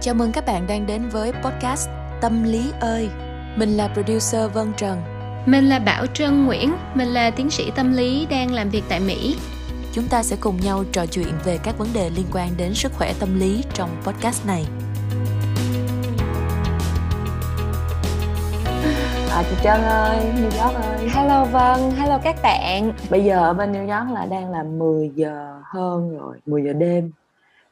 [0.00, 1.88] Chào mừng các bạn đang đến với podcast
[2.20, 3.08] Tâm lý ơi.
[3.56, 5.02] Mình là producer Vân Trần.
[5.46, 9.00] Mình là Bảo Trân Nguyễn, mình là tiến sĩ tâm lý đang làm việc tại
[9.00, 9.36] Mỹ.
[9.92, 12.92] Chúng ta sẽ cùng nhau trò chuyện về các vấn đề liên quan đến sức
[12.98, 14.66] khỏe tâm lý trong podcast này.
[19.30, 23.52] À, chị Trân ơi, New York ơi Hello Vân, hello các bạn Bây giờ ở
[23.52, 27.12] bên New York là đang là 10 giờ hơn rồi, 10 giờ đêm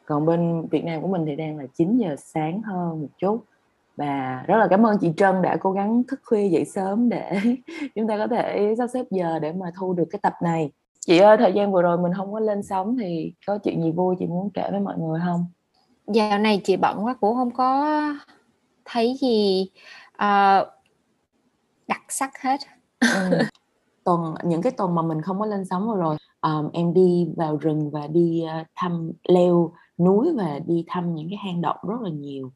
[0.06, 3.44] Còn bên Việt Nam của mình thì đang là 9 giờ sáng hơn một chút
[3.96, 7.40] Và rất là cảm ơn chị Trân đã cố gắng thức khuya dậy sớm để
[7.94, 10.70] chúng ta có thể sắp xếp giờ để mà thu được cái tập này
[11.06, 13.92] Chị ơi, thời gian vừa rồi mình không có lên sóng thì có chuyện gì
[13.92, 15.46] vui chị muốn kể với mọi người không?
[16.06, 18.00] Dạo này chị bận quá cũng không có
[18.84, 19.70] thấy gì
[20.14, 20.68] uh,
[21.88, 22.60] đặc sắc hết
[23.00, 23.38] ừ.
[24.04, 27.28] tuần những cái tuần mà mình không có lên sóng vừa rồi um, em đi
[27.36, 31.76] vào rừng và đi uh, thăm leo núi và đi thăm những cái hang động
[31.88, 32.52] rất là nhiều.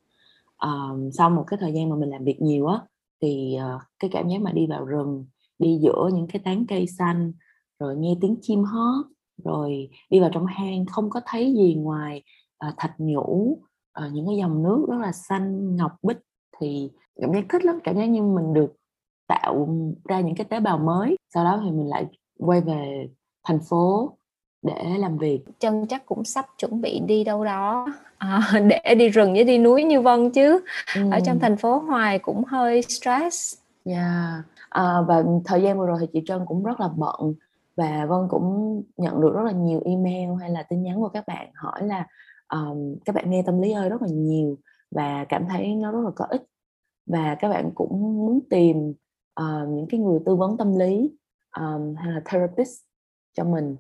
[0.59, 2.81] Um, sau một cái thời gian mà mình làm việc nhiều á
[3.23, 5.27] thì uh, cái cảm giác mà đi vào rừng
[5.59, 7.33] đi giữa những cái tán cây xanh
[7.79, 9.07] rồi nghe tiếng chim hót
[9.45, 12.23] rồi đi vào trong hang không có thấy gì ngoài
[12.69, 13.59] uh, thạch nhũ
[14.05, 16.19] uh, những cái dòng nước rất là xanh ngọc bích
[16.61, 17.79] thì cảm giác thích lắm.
[17.85, 18.73] Cảm giác như mình được
[19.29, 19.69] tạo
[20.05, 21.17] ra những cái tế bào mới.
[21.35, 22.07] Sau đó thì mình lại
[22.39, 23.09] quay về
[23.45, 24.17] thành phố
[24.63, 27.87] để làm việc chân chắc cũng sắp chuẩn bị đi đâu đó
[28.19, 30.61] à, để đi rừng với đi núi như vân chứ
[30.97, 31.11] ừ.
[31.11, 33.99] ở trong thành phố hoài cũng hơi stress yeah.
[33.99, 34.43] Dạ.
[34.69, 37.35] à, và thời gian vừa rồi thì chị trân cũng rất là bận
[37.77, 41.27] và vân cũng nhận được rất là nhiều email hay là tin nhắn của các
[41.27, 42.07] bạn hỏi là
[42.53, 44.59] um, các bạn nghe tâm lý ơi rất là nhiều
[44.91, 46.43] và cảm thấy nó rất là có ích
[47.07, 48.95] và các bạn cũng muốn tìm
[49.41, 51.11] uh, những cái người tư vấn tâm lý
[51.57, 52.81] um, hay là therapist
[53.33, 53.77] cho mình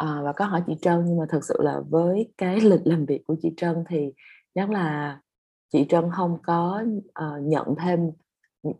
[0.00, 3.06] à, và có hỏi chị Trân nhưng mà thật sự là với cái lịch làm
[3.06, 4.12] việc của chị Trân thì
[4.54, 5.18] chắc là
[5.72, 8.10] chị Trân không có uh, nhận thêm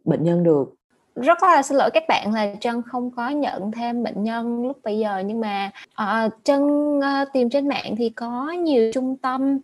[0.05, 0.75] bệnh nhân được.
[1.15, 4.79] Rất là xin lỗi các bạn là Trân không có nhận thêm bệnh nhân lúc
[4.85, 5.71] bây giờ nhưng mà
[6.03, 6.63] uh, Trân
[6.99, 9.59] uh, tìm trên mạng thì có nhiều trung tâm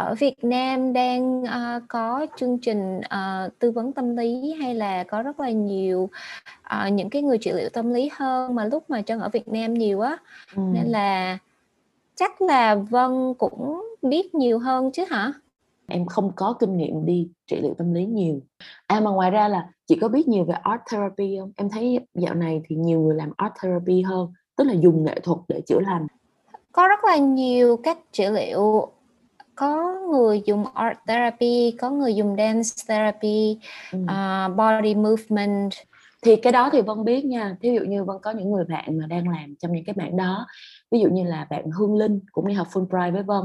[0.00, 5.04] ở Việt Nam đang uh, có chương trình uh, tư vấn tâm lý hay là
[5.04, 6.08] có rất là nhiều
[6.76, 9.48] uh, những cái người trị liệu tâm lý hơn mà lúc mà chân ở Việt
[9.48, 10.16] Nam nhiều á
[10.56, 10.62] ừ.
[10.72, 11.38] nên là
[12.14, 15.32] chắc là Vân cũng biết nhiều hơn chứ hả?
[15.88, 18.40] Em không có kinh nghiệm đi trị liệu tâm lý nhiều.
[18.86, 21.52] À mà ngoài ra là chị có biết nhiều về art therapy không?
[21.56, 25.20] Em thấy dạo này thì nhiều người làm art therapy hơn, tức là dùng nghệ
[25.22, 26.06] thuật để chữa lành.
[26.72, 28.92] Có rất là nhiều cách trị liệu
[29.60, 33.58] có người dùng art therapy có người dùng dance therapy
[33.92, 33.98] ừ.
[33.98, 35.70] uh, body movement.
[36.22, 37.56] Thì cái đó thì vân biết nha.
[37.60, 40.16] Ví dụ như vân có những người bạn mà đang làm trong những cái bạn
[40.16, 40.46] đó
[40.90, 43.42] ví dụ như là bạn hương linh cũng đi học fulbright với vân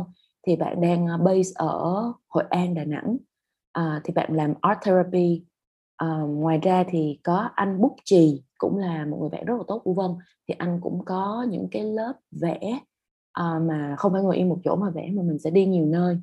[0.48, 3.18] thì bạn đang à, base ở hội an đà nẵng.
[3.72, 5.44] À, thì bạn làm art therapy.
[5.98, 9.64] À, ngoài ra thì có anh bút trì cũng là một người bạn rất là
[9.68, 10.12] tốt của vân.
[10.48, 12.80] Thì anh cũng có những cái lớp vẽ
[13.36, 15.86] à, mà không phải ngồi yên một chỗ mà vẽ mà mình sẽ đi nhiều
[15.86, 16.18] nơi.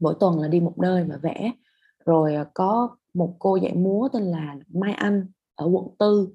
[0.00, 1.52] Mỗi tuần là đi một nơi và vẽ.
[2.04, 6.28] Rồi ờ, có một cô dạy múa tên là Mai Anh ở quận tư.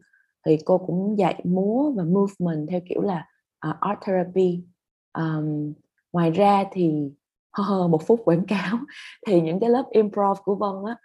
[0.46, 3.28] Thì cô cũng dạy múa và movement theo kiểu là
[3.70, 4.64] uh, art therapy.
[5.18, 5.74] Um,
[6.14, 7.12] ngoài ra thì
[7.52, 8.78] hơ một phút quảng cáo.
[9.28, 10.96] Thì những cái lớp improv của Vân á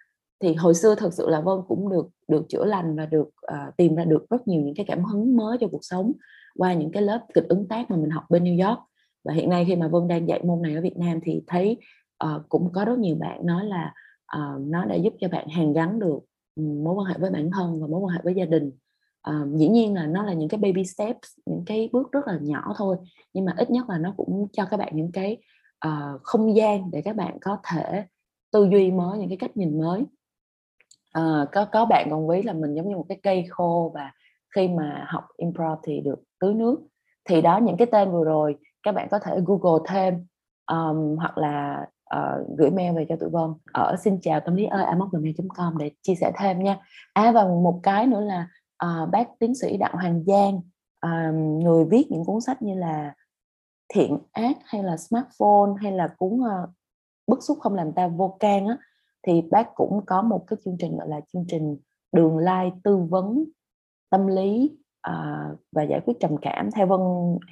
[0.41, 3.77] thì hồi xưa thật sự là Vân cũng được được chữa lành và được uh,
[3.77, 6.13] tìm ra được rất nhiều những cái cảm hứng mới cho cuộc sống
[6.57, 8.79] qua những cái lớp kịch ứng tác mà mình học bên New York.
[9.25, 11.77] Và hiện nay khi mà Vân đang dạy môn này ở Việt Nam thì thấy
[12.25, 13.95] uh, cũng có rất nhiều bạn nói là
[14.37, 16.19] uh, nó đã giúp cho bạn hàn gắn được
[16.57, 18.73] ừ, mối quan hệ với bản thân và mối quan hệ với gia đình.
[19.31, 22.39] Uh, dĩ nhiên là nó là những cái baby steps những cái bước rất là
[22.43, 22.97] nhỏ thôi
[23.35, 25.37] nhưng mà ít nhất là nó cũng cho các bạn những cái
[25.87, 28.05] uh, không gian để các bạn có thể
[28.53, 30.01] tư duy mới những cái cách nhìn mới.
[31.19, 34.13] Uh, có có bạn còn ý là mình giống như một cái cây khô và
[34.57, 36.81] khi mà học improv thì được tưới nước.
[37.25, 40.27] Thì đó những cái tên vừa rồi các bạn có thể google thêm
[40.67, 41.87] um, hoặc là
[42.17, 43.51] uh, gửi mail về cho tụi vân.
[43.73, 44.87] Ở xin chào tâm lý ơi
[45.57, 46.79] com để chia sẻ thêm nha.
[47.13, 48.49] À và một cái nữa là
[48.85, 50.57] uh, bác tiến sĩ đặng hoàng giang
[51.07, 53.15] uh, người viết những cuốn sách như là
[53.95, 56.71] thiện ác hay là smartphone hay là cuốn uh,
[57.27, 58.77] bức xúc không làm ta vô can á
[59.27, 61.77] thì bác cũng có một cái chương trình gọi là chương trình
[62.13, 63.45] đường lai tư vấn
[64.13, 64.71] tâm lý
[65.09, 67.01] uh, và giải quyết trầm cảm theo vân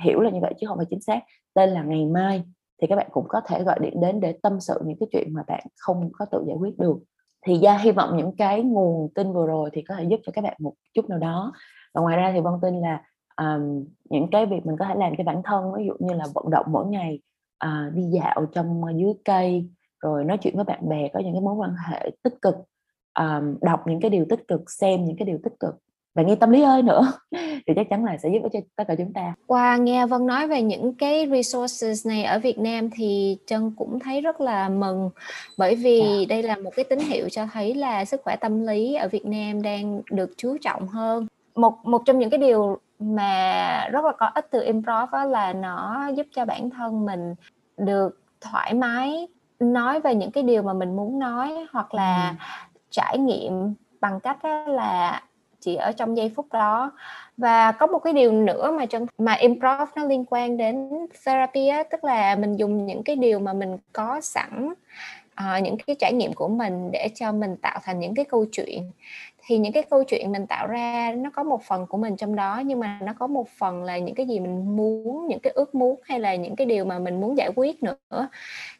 [0.04, 1.20] hiểu là như vậy chứ không phải chính xác.
[1.54, 2.42] Tên là ngày mai
[2.80, 5.34] thì các bạn cũng có thể gọi điện đến để tâm sự những cái chuyện
[5.34, 6.98] mà bạn không có tự giải quyết được.
[7.46, 10.32] Thì gia hy vọng những cái nguồn tin vừa rồi thì có thể giúp cho
[10.32, 11.52] các bạn một chút nào đó.
[11.94, 13.02] Và ngoài ra thì vân tin là
[13.36, 16.24] um, những cái việc mình có thể làm cho bản thân ví dụ như là
[16.34, 17.20] vận động mỗi ngày
[17.64, 19.70] uh, đi dạo trong dưới cây
[20.00, 22.54] rồi nói chuyện với bạn bè có những cái mối quan hệ tích cực
[23.18, 25.74] um, đọc những cái điều tích cực xem những cái điều tích cực
[26.14, 27.12] và nghe tâm lý ơi nữa
[27.66, 30.48] thì chắc chắn là sẽ giúp cho tất cả chúng ta qua nghe Vân nói
[30.48, 35.10] về những cái resources này ở Việt Nam thì Trân cũng thấy rất là mừng
[35.58, 36.20] bởi vì yeah.
[36.20, 36.26] Dạ.
[36.28, 39.26] đây là một cái tín hiệu cho thấy là sức khỏe tâm lý ở Việt
[39.26, 44.12] Nam đang được chú trọng hơn một một trong những cái điều mà rất là
[44.18, 47.34] có ích từ improv đó là nó giúp cho bản thân mình
[47.76, 49.28] được thoải mái
[49.60, 52.34] nói về những cái điều mà mình muốn nói hoặc là ừ.
[52.90, 55.22] trải nghiệm bằng cách là
[55.60, 56.92] chỉ ở trong giây phút đó.
[57.36, 60.90] Và có một cái điều nữa mà trong mà improv nó liên quan đến
[61.26, 64.72] therapy á, tức là mình dùng những cái điều mà mình có sẵn
[65.40, 68.44] uh, những cái trải nghiệm của mình để cho mình tạo thành những cái câu
[68.52, 68.90] chuyện
[69.50, 72.36] thì những cái câu chuyện mình tạo ra nó có một phần của mình trong
[72.36, 75.52] đó nhưng mà nó có một phần là những cái gì mình muốn những cái
[75.52, 78.28] ước muốn hay là những cái điều mà mình muốn giải quyết nữa.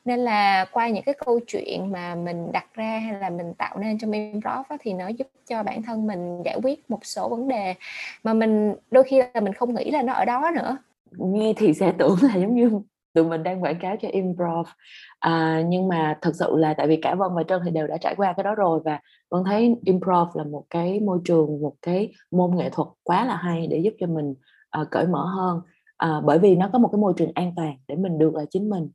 [0.04, 3.78] Nên là qua những cái câu chuyện mà mình đặt ra hay là mình tạo
[3.78, 7.28] nên trong improv đó, thì nó giúp cho bản thân mình giải quyết một số
[7.28, 7.74] vấn đề
[8.24, 10.76] mà mình đôi khi là mình không nghĩ là nó ở đó nữa.
[11.10, 12.80] Nghe thì sẽ tưởng là giống như
[13.14, 14.66] tụi mình đang quảng cáo cho improv
[15.18, 17.96] à, nhưng mà thật sự là tại vì cả vân và trân thì đều đã
[17.96, 19.00] trải qua cái đó rồi và
[19.30, 23.36] vân thấy improv là một cái môi trường một cái môn nghệ thuật quá là
[23.36, 24.34] hay để giúp cho mình
[24.80, 25.60] uh, cởi mở hơn
[26.04, 28.44] uh, bởi vì nó có một cái môi trường an toàn để mình được là
[28.50, 28.90] chính mình.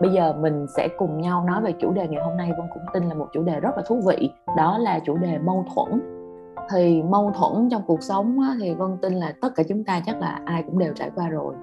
[0.00, 2.82] Bây giờ mình sẽ cùng nhau nói về chủ đề ngày hôm nay vân cũng
[2.92, 6.00] tin là một chủ đề rất là thú vị đó là chủ đề mâu thuẫn.
[6.70, 10.20] Thì mâu thuẫn trong cuộc sống thì vân tin là tất cả chúng ta chắc
[10.20, 11.54] là ai cũng đều trải qua rồi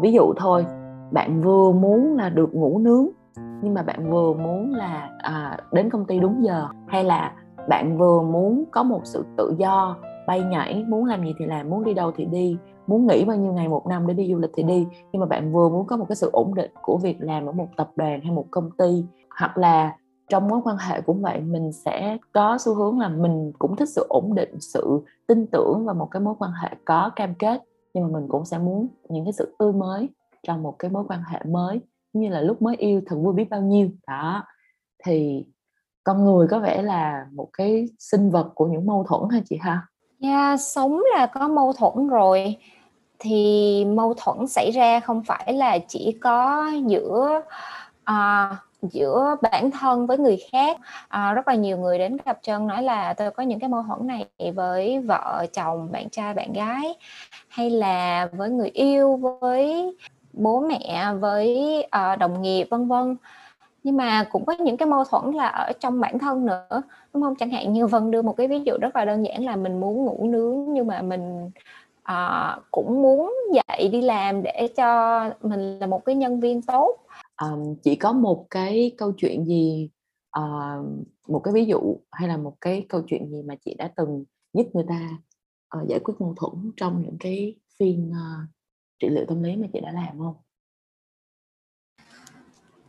[0.00, 0.66] ví dụ thôi
[1.12, 3.06] bạn vừa muốn là được ngủ nướng
[3.62, 7.32] nhưng mà bạn vừa muốn là à, đến công ty đúng giờ hay là
[7.68, 9.96] bạn vừa muốn có một sự tự do
[10.26, 13.36] bay nhảy muốn làm gì thì làm muốn đi đâu thì đi muốn nghỉ bao
[13.36, 15.86] nhiêu ngày một năm để đi du lịch thì đi nhưng mà bạn vừa muốn
[15.86, 18.46] có một cái sự ổn định của việc làm ở một tập đoàn hay một
[18.50, 19.04] công ty
[19.38, 19.96] hoặc là
[20.28, 23.88] trong mối quan hệ cũng vậy mình sẽ có xu hướng là mình cũng thích
[23.88, 27.62] sự ổn định sự tin tưởng và một cái mối quan hệ có cam kết
[27.94, 30.08] nhưng mà mình cũng sẽ muốn những cái sự tươi mới
[30.42, 31.80] trong một cái mối quan hệ mới
[32.12, 33.90] như là lúc mới yêu thật vui biết bao nhiêu.
[34.06, 34.44] Đó.
[35.04, 35.44] Thì
[36.04, 39.58] con người có vẻ là một cái sinh vật của những mâu thuẫn hay chị
[39.60, 39.86] ha?
[40.20, 42.56] Yeah, sống là có mâu thuẫn rồi.
[43.18, 47.42] Thì mâu thuẫn xảy ra không phải là chỉ có giữa
[48.10, 50.78] uh, giữa bản thân với người khác.
[51.08, 53.82] À, rất là nhiều người đến gặp chân nói là tôi có những cái mâu
[53.82, 56.94] thuẫn này với vợ chồng bạn trai bạn gái
[57.48, 59.96] hay là với người yêu với
[60.32, 63.16] bố mẹ với uh, đồng nghiệp vân vân.
[63.84, 66.82] Nhưng mà cũng có những cái mâu thuẫn là ở trong bản thân nữa
[67.14, 67.36] đúng không?
[67.36, 69.80] Chẳng hạn như vân đưa một cái ví dụ rất là đơn giản là mình
[69.80, 71.50] muốn ngủ nướng nhưng mà mình
[72.10, 76.96] uh, cũng muốn dậy đi làm để cho mình là một cái nhân viên tốt
[77.44, 79.90] um, chỉ có một cái câu chuyện gì
[80.38, 80.86] uh,
[81.28, 84.24] một cái ví dụ hay là một cái câu chuyện gì mà chị đã từng
[84.52, 85.08] giúp người ta
[85.78, 88.48] uh, giải quyết mâu thuẫn trong những cái phiên uh,
[88.98, 90.34] trị liệu tâm lý mà chị đã làm không?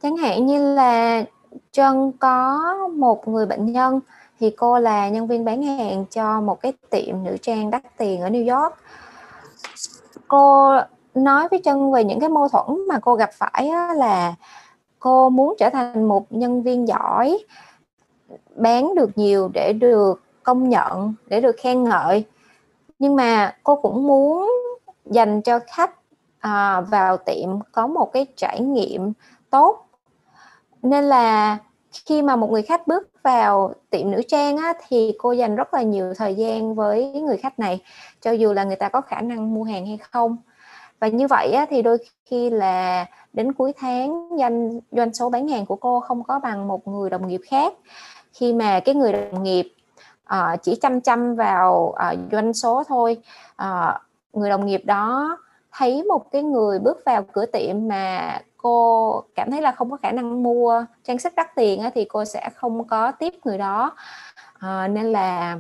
[0.01, 1.25] Chẳng hạn như là
[1.71, 2.59] Trân có
[2.95, 3.99] một người bệnh nhân
[4.39, 8.21] thì cô là nhân viên bán hàng cho một cái tiệm nữ trang đắt tiền
[8.21, 8.73] ở New York.
[10.27, 10.71] Cô
[11.15, 14.35] nói với chân về những cái mâu thuẫn mà cô gặp phải là
[14.99, 17.39] cô muốn trở thành một nhân viên giỏi
[18.55, 22.25] bán được nhiều để được công nhận để được khen ngợi.
[22.99, 24.51] Nhưng mà cô cũng muốn
[25.05, 25.91] dành cho khách
[26.39, 29.13] à, vào tiệm có một cái trải nghiệm
[29.49, 29.85] tốt.
[30.81, 31.57] Nên là
[32.05, 35.73] khi mà một người khách bước vào tiệm nữ trang á, thì cô dành rất
[35.73, 37.81] là nhiều thời gian với người khách này
[38.21, 40.37] cho dù là người ta có khả năng mua hàng hay không
[41.01, 45.47] và như vậy á, thì đôi khi là đến cuối tháng doanh doanh số bán
[45.47, 47.73] hàng của cô không có bằng một người đồng nghiệp khác.
[48.33, 49.73] Khi mà cái người đồng nghiệp
[50.33, 53.17] uh, chỉ chăm chăm vào uh, doanh số thôi
[53.63, 54.01] uh,
[54.33, 55.37] người đồng nghiệp đó
[55.71, 59.97] thấy một cái người bước vào cửa tiệm mà cô cảm thấy là không có
[59.97, 63.57] khả năng mua trang sức đắt tiền á, thì cô sẽ không có tiếp người
[63.57, 63.95] đó.
[64.59, 65.57] À, nên là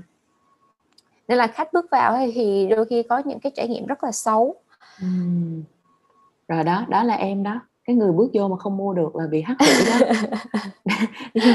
[1.27, 4.11] nên là khách bước vào thì đôi khi có những cái trải nghiệm rất là
[4.11, 4.55] xấu.
[6.47, 9.27] Rồi đó, đó là em đó, cái người bước vô mà không mua được là
[9.27, 10.13] bị hắc hữu đó.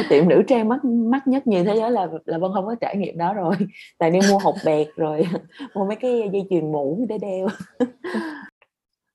[0.10, 2.96] tiệm nữ trang mắc mắc nhất nhiều thế giới là là Vân không có trải
[2.96, 3.54] nghiệm đó rồi.
[3.98, 5.26] Tại đi mua hộp bẹt rồi
[5.74, 7.48] mua mấy cái dây chuyền mũ để đeo.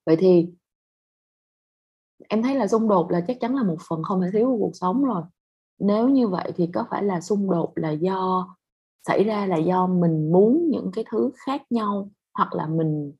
[0.06, 0.48] Vậy thì
[2.30, 4.58] em thấy là xung đột là chắc chắn là một phần không thể thiếu của
[4.58, 5.24] cuộc sống rồi.
[5.80, 8.48] Nếu như vậy thì có phải là xung đột là do
[9.08, 13.14] xảy ra là do mình muốn những cái thứ khác nhau hoặc là mình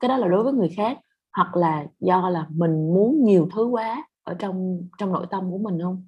[0.00, 0.98] cái đó là đối với người khác
[1.32, 5.58] hoặc là do là mình muốn nhiều thứ quá ở trong trong nội tâm của
[5.58, 6.06] mình không?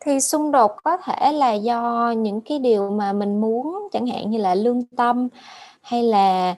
[0.00, 4.30] Thì xung đột có thể là do những cái điều mà mình muốn chẳng hạn
[4.30, 5.28] như là lương tâm
[5.82, 6.56] hay là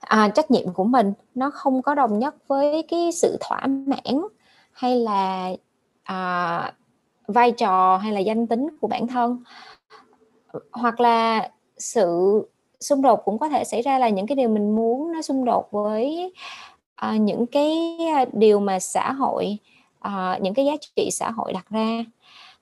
[0.00, 4.22] à, trách nhiệm của mình nó không có đồng nhất với cái sự thỏa mãn
[4.72, 5.50] hay là
[6.02, 6.72] à,
[7.26, 9.42] vai trò hay là danh tính của bản thân.
[10.72, 12.42] Hoặc là sự
[12.80, 15.44] xung đột cũng có thể xảy ra là những cái điều mình muốn nó xung
[15.44, 16.32] đột với
[17.06, 19.58] uh, những cái à, điều mà xã hội
[20.06, 22.04] uh, những cái giá trị xã hội đặt ra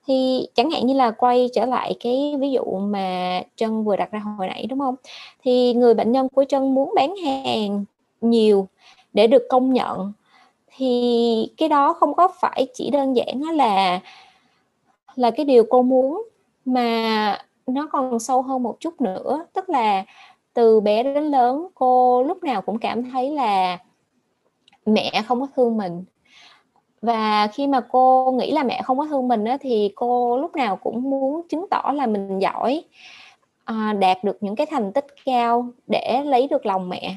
[0.06, 4.10] thì chẳng hạn như là quay trở lại cái ví dụ mà Trân vừa đặt
[4.10, 4.94] ra hồi nãy đúng không?
[5.44, 7.84] Thì người bệnh nhân của Trân muốn bán hàng
[8.20, 8.68] nhiều
[9.12, 10.12] để được công nhận
[10.76, 14.00] thì cái đó không có phải chỉ đơn giản là
[15.14, 16.28] là cái điều cô muốn
[16.64, 19.46] mà nó còn sâu hơn một chút nữa.
[19.52, 20.04] Tức là
[20.54, 23.78] từ bé đến lớn cô lúc nào cũng cảm thấy là
[24.86, 26.04] mẹ không có thương mình.
[27.02, 30.56] Và khi mà cô nghĩ là mẹ không có thương mình á, thì cô lúc
[30.56, 32.84] nào cũng muốn chứng tỏ là mình giỏi
[33.64, 37.16] à, đạt được những cái thành tích cao để lấy được lòng mẹ.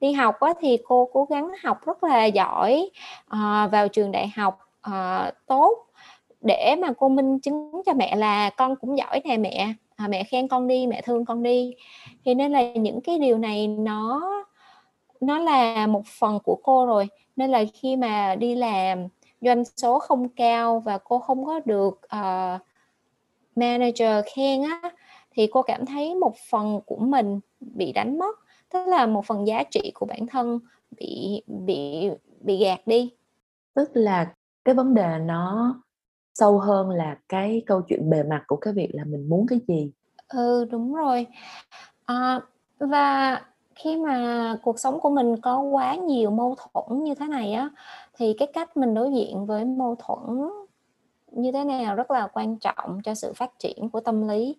[0.00, 2.90] Đi học á, thì cô cố gắng học rất là giỏi
[3.28, 5.78] à, vào trường đại học à, tốt.
[6.40, 10.24] Để mà cô minh chứng cho mẹ là con cũng giỏi nè mẹ à, mẹ
[10.24, 11.74] khen con đi mẹ thương con đi.
[12.24, 14.22] Thì nên là những cái điều này nó
[15.20, 17.08] nó là một phần của cô rồi.
[17.36, 19.06] Nên là khi mà đi làm
[19.40, 22.60] doanh số không cao và cô không có được uh,
[23.56, 24.90] manager khen á
[25.30, 28.38] thì cô cảm thấy một phần của mình bị đánh mất.
[28.72, 30.60] Tức là một phần giá trị của bản thân
[30.90, 32.08] bị bị
[32.40, 33.12] bị gạt đi.
[33.74, 34.34] Tức là
[34.64, 35.74] cái vấn đề nó
[36.34, 39.60] sâu hơn là cái câu chuyện bề mặt của cái việc là mình muốn cái
[39.68, 39.90] gì?
[40.28, 41.26] Ừ đúng rồi.
[42.04, 42.40] À,
[42.78, 43.40] và
[43.74, 47.70] khi mà cuộc sống của mình có quá nhiều mâu thuẫn như thế này á
[48.14, 50.50] thì cái cách mình đối diện với mâu thuẫn
[51.32, 54.56] như thế nào rất là quan trọng cho sự phát triển của tâm lý.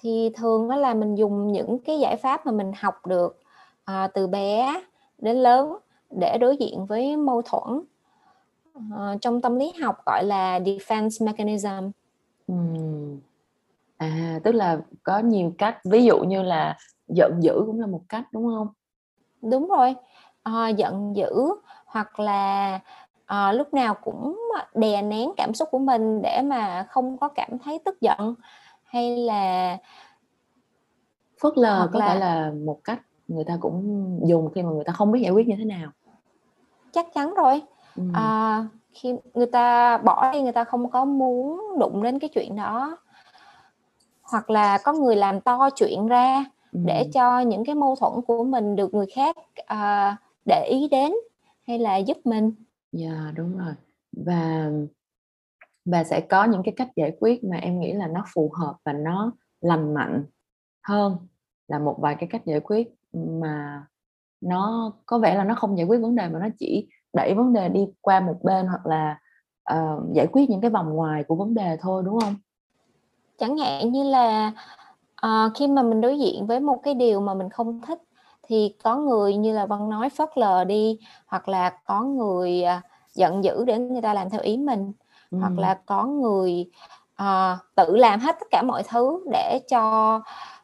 [0.00, 3.40] Thì thường đó là mình dùng những cái giải pháp mà mình học được
[3.84, 4.82] à, từ bé
[5.18, 5.76] đến lớn
[6.10, 7.82] để đối diện với mâu thuẫn
[8.96, 11.90] à, trong tâm lý học gọi là defense mechanism.
[12.52, 13.20] Uhm.
[13.96, 16.76] à tức là có nhiều cách ví dụ như là
[17.08, 18.68] giận dữ cũng là một cách đúng không?
[19.42, 19.94] Đúng rồi.
[20.42, 21.32] À, giận dữ
[21.86, 22.80] hoặc là
[23.26, 24.40] à, lúc nào cũng
[24.74, 28.34] đè nén cảm xúc của mình để mà không có cảm thấy tức giận
[28.84, 29.76] hay là
[31.40, 32.06] phớt lờ có là...
[32.06, 35.32] phải là một cách người ta cũng dùng khi mà người ta không biết giải
[35.32, 35.90] quyết như thế nào?
[36.92, 37.62] Chắc chắn rồi
[37.98, 38.10] ừ.
[38.14, 42.56] à, khi người ta bỏ đi người ta không có muốn đụng đến cái chuyện
[42.56, 42.98] đó
[44.22, 46.80] hoặc là có người làm to chuyện ra ừ.
[46.84, 51.12] để cho những cái mâu thuẫn của mình được người khác uh, để ý đến
[51.66, 52.52] hay là giúp mình
[52.92, 53.74] dạ yeah, đúng rồi
[54.12, 54.70] và
[55.84, 58.76] và sẽ có những cái cách giải quyết mà em nghĩ là nó phù hợp
[58.84, 60.24] và nó lành mạnh
[60.82, 61.16] hơn
[61.68, 63.86] là một vài cái cách giải quyết mà
[64.40, 67.52] nó có vẻ là nó không giải quyết vấn đề mà nó chỉ đẩy vấn
[67.52, 69.18] đề đi qua một bên hoặc là
[69.72, 72.34] uh, giải quyết những cái vòng ngoài của vấn đề thôi đúng không
[73.38, 74.52] chẳng hạn như là
[75.26, 77.98] uh, khi mà mình đối diện với một cái điều mà mình không thích
[78.42, 82.84] thì có người như là Vân nói phớt lờ đi hoặc là có người uh,
[83.14, 84.92] giận dữ để người ta làm theo ý mình
[85.30, 85.38] ừ.
[85.38, 86.70] hoặc là có người
[87.22, 90.20] uh, tự làm hết tất cả mọi thứ để cho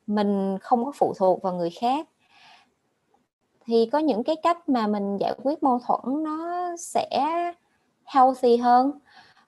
[0.07, 2.09] mình không có phụ thuộc vào người khác
[3.67, 7.09] thì có những cái cách mà mình giải quyết mâu thuẫn nó sẽ
[8.05, 8.93] healthy hơn.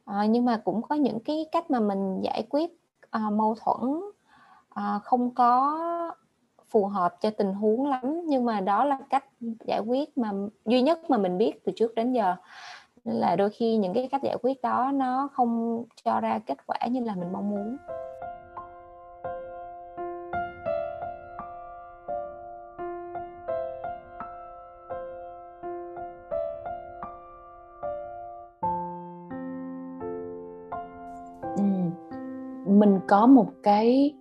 [0.04, 2.70] À, nhưng mà cũng có những cái cách mà mình giải quyết
[3.10, 4.00] à, mâu thuẫn
[4.70, 5.78] à, không có
[6.70, 8.20] phù hợp cho tình huống lắm.
[8.26, 10.32] Nhưng mà đó là cách giải quyết mà
[10.64, 12.36] duy nhất mà mình biết từ trước đến giờ.
[13.04, 16.78] Là đôi khi những cái cách giải quyết đó nó không cho ra kết quả
[16.90, 17.76] như là mình mong muốn.
[33.08, 34.14] Có một cái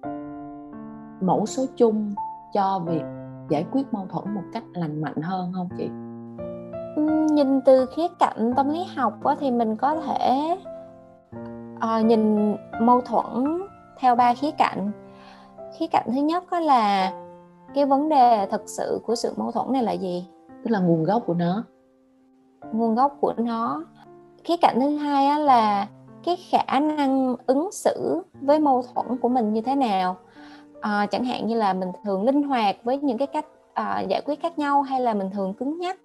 [1.21, 2.15] mẫu số chung
[2.53, 3.03] cho việc
[3.49, 5.89] giải quyết mâu thuẫn một cách lành mạnh hơn không chị?
[7.35, 10.57] Nhìn từ khía cạnh tâm lý học á, thì mình có thể
[11.75, 13.61] uh, nhìn mâu thuẫn
[13.99, 14.91] theo ba khía cạnh.
[15.77, 17.11] Khía cạnh thứ nhất đó là
[17.73, 20.27] cái vấn đề thực sự của sự mâu thuẫn này là gì?
[20.47, 21.63] Tức là nguồn gốc của nó.
[22.71, 23.83] Nguồn gốc của nó.
[24.43, 25.87] Khía cạnh thứ hai là
[26.25, 30.17] cái khả năng ứng xử với mâu thuẫn của mình như thế nào?
[30.81, 34.21] À, chẳng hạn như là mình thường linh hoạt với những cái cách à, giải
[34.25, 35.99] quyết khác nhau hay là mình thường cứng nhắc?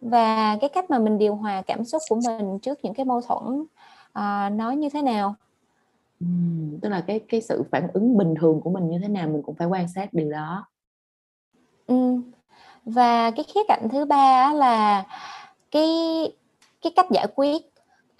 [0.00, 3.20] Và cái cách mà mình điều hòa cảm xúc của mình trước những cái mâu
[3.20, 3.64] thuẫn
[4.12, 5.34] à, nó như thế nào?
[6.20, 9.28] Ừm, tức là cái cái sự phản ứng bình thường của mình như thế nào
[9.28, 10.66] mình cũng phải quan sát điều đó.
[11.86, 12.22] Ừm,
[12.84, 15.04] và cái khía cạnh thứ ba là
[15.70, 15.88] cái
[16.82, 17.62] cái cách giải quyết,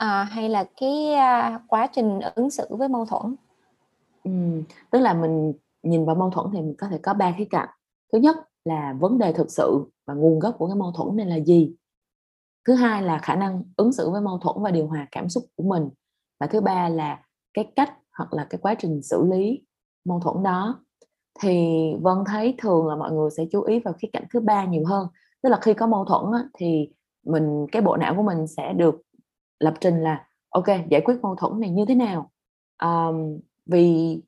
[0.04, 3.34] à, hay là cái, a, quá trình ứng xử với mâu thuẫn.
[4.24, 4.30] ừ,
[4.90, 7.68] tức là mình nhìn vào mâu thuẫn thì mình có thể có ba khía cạnh.
[8.12, 11.26] Thứ nhất là vấn đề thực sự và nguồn gốc của cái mâu thuẫn này
[11.26, 11.74] là gì.
[12.66, 15.44] Thứ hai là khả năng ứng xử với mâu thuẫn và điều hòa cảm xúc
[15.56, 15.88] của mình.
[16.40, 17.22] Và thứ ba là
[17.54, 19.64] cái cách hoặc là cái quá trình xử lý
[20.04, 20.84] mâu thuẫn đó
[21.40, 24.64] thì vân thấy thường là mọi người sẽ chú ý vào khía cạnh thứ ba
[24.64, 25.08] nhiều hơn
[25.42, 26.88] tức là khi có mâu thuẫn á, thì
[27.26, 29.03] mình cái bộ não của mình sẽ được
[29.64, 32.30] lập trình là ok giải quyết mâu thuẫn này như thế nào?
[32.82, 34.20] Um, vì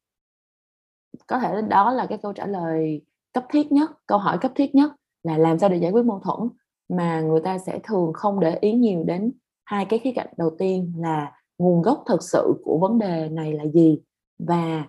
[1.26, 3.00] có thể đó là cái câu trả lời
[3.33, 6.21] cấp thiết nhất câu hỏi cấp thiết nhất là làm sao để giải quyết mâu
[6.21, 6.49] thuẫn
[6.88, 9.33] mà người ta sẽ thường không để ý nhiều đến
[9.64, 13.52] hai cái khía cạnh đầu tiên là nguồn gốc thực sự của vấn đề này
[13.52, 14.00] là gì
[14.38, 14.85] và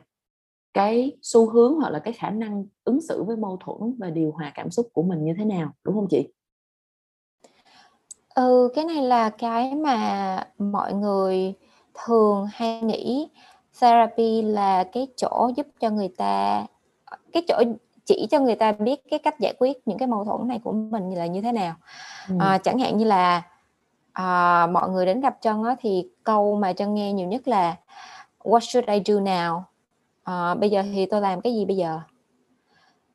[0.74, 4.32] cái xu hướng hoặc là cái khả năng ứng xử với mâu thuẫn và điều
[4.32, 6.28] hòa cảm xúc của mình như thế nào đúng không chị?
[8.38, 11.54] Ừ cái này là cái mà mọi người
[12.06, 13.30] thường hay nghĩ
[13.82, 16.66] therapy là cái chỗ giúp cho người ta
[17.34, 17.64] cái chỗ
[18.06, 20.72] chỉ cho người ta biết cái cách giải quyết những cái mâu thuẫn này của
[20.72, 21.76] mình là như thế nào
[22.30, 22.36] ừ.
[22.40, 23.42] à, chẳng hạn như là
[24.14, 27.76] à, mọi người đến gặp Trân á, thì câu mà Trân nghe nhiều nhất là
[28.44, 29.62] What should I do now?
[30.24, 32.00] À, bây giờ thì tôi làm cái gì bây giờ?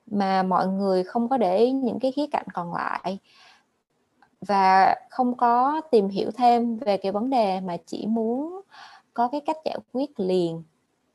[0.06, 3.18] Mà mọi người không có để những cái khía cạnh còn lại
[4.46, 8.60] và không có tìm hiểu thêm về cái vấn đề mà chỉ muốn
[9.14, 10.62] có cái cách giải quyết liền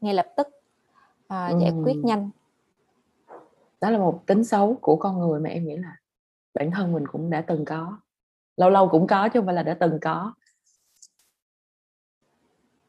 [0.02, 0.48] ngay lập tức
[1.28, 2.30] à, giải quyết nhanh.
[3.82, 5.96] Đó là một tính xấu của con người mà em nghĩ là
[6.54, 7.98] bản thân mình cũng đã từng có.
[8.58, 10.34] Lâu lâu cũng có chứ không phải là đã từng có.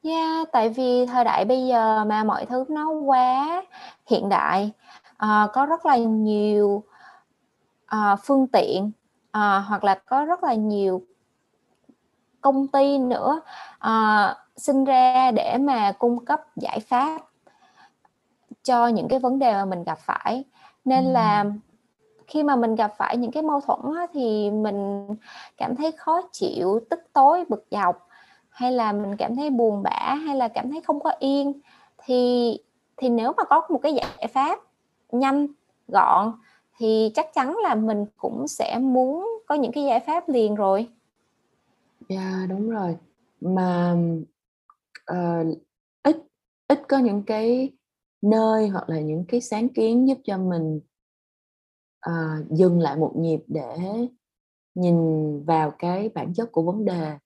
[0.03, 3.65] Yeah, tại vì thời đại bây giờ mà mọi thứ nó quá
[4.07, 4.73] hiện đại,
[5.17, 6.83] ờ, có rất là nhiều,
[7.87, 8.91] ờ, phương tiện,
[9.31, 11.03] ờ, hoặc là có rất là nhiều
[12.41, 13.41] công ty nữa,
[13.79, 17.23] ờ, sinh ra để mà cung cấp giải pháp
[18.63, 20.45] cho những cái vấn đề mà mình gặp phải.
[20.85, 21.45] Nên là
[22.27, 25.09] khi mà mình gặp phải những cái mâu thuẫn á, thì mình
[25.57, 28.09] cảm thấy khó chịu, tức tối, bực dọc
[28.49, 31.61] hay là mình cảm thấy buồn bã hay là cảm thấy không có yên
[31.99, 32.53] thì
[32.97, 34.59] thì nếu mà có một cái giải pháp
[35.13, 35.47] nhanh
[35.89, 36.33] gọn
[36.79, 40.89] thì chắc chắn là mình cũng sẽ muốn có những cái giải pháp liền rồi.
[42.09, 42.97] Dạ yeah, đúng rồi.
[43.41, 43.97] Mà
[45.13, 45.59] uh,
[46.03, 46.17] ít
[46.69, 47.73] ít có những cái
[48.23, 50.81] nơi hoặc là những cái sáng kiến giúp cho mình
[52.11, 53.79] uh, dừng lại một nhịp để
[54.75, 54.97] nhìn
[55.45, 57.19] vào cái bản chất của vấn đề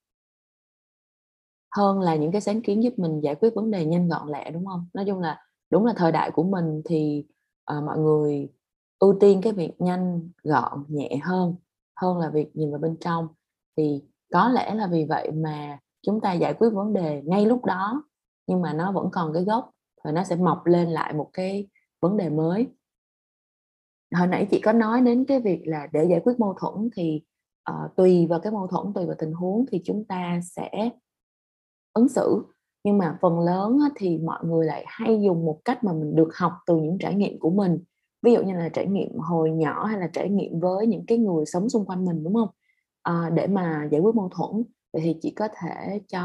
[1.76, 4.50] hơn là những cái sáng kiến giúp mình giải quyết vấn đề nhanh gọn lẹ
[4.50, 7.24] đúng không nói chung là đúng là thời đại của mình thì
[7.76, 8.48] uh, mọi người
[9.02, 11.54] ưu tiên cái việc nhanh gọn nhẹ hơn
[12.00, 13.28] hơn là việc nhìn vào bên trong.
[13.76, 17.64] Thì có lẽ là vì vậy mà chúng ta giải quyết vấn đề ngay lúc
[17.64, 18.04] đó
[18.46, 19.70] nhưng mà nó vẫn còn cái gốc
[20.04, 21.68] và nó sẽ mọc lên lại một cái
[22.00, 22.66] vấn đề mới.
[24.14, 27.22] Hồi nãy chị có nói đến cái việc là để giải quyết mâu thuẫn thì
[27.70, 30.90] uh, tùy vào cái mâu thuẫn tùy vào tình huống thì chúng ta sẽ
[31.92, 32.44] ứng xử.
[32.84, 36.30] Nhưng mà phần lớn thì mọi người lại hay dùng một cách mà mình được
[36.34, 37.84] học từ những trải nghiệm của mình
[38.22, 41.18] ví dụ như là trải nghiệm hồi nhỏ hay là trải nghiệm với những cái
[41.18, 42.48] người sống xung quanh mình đúng không?
[43.02, 46.22] À, để mà giải quyết mâu thuẫn vậy thì chỉ có thể cho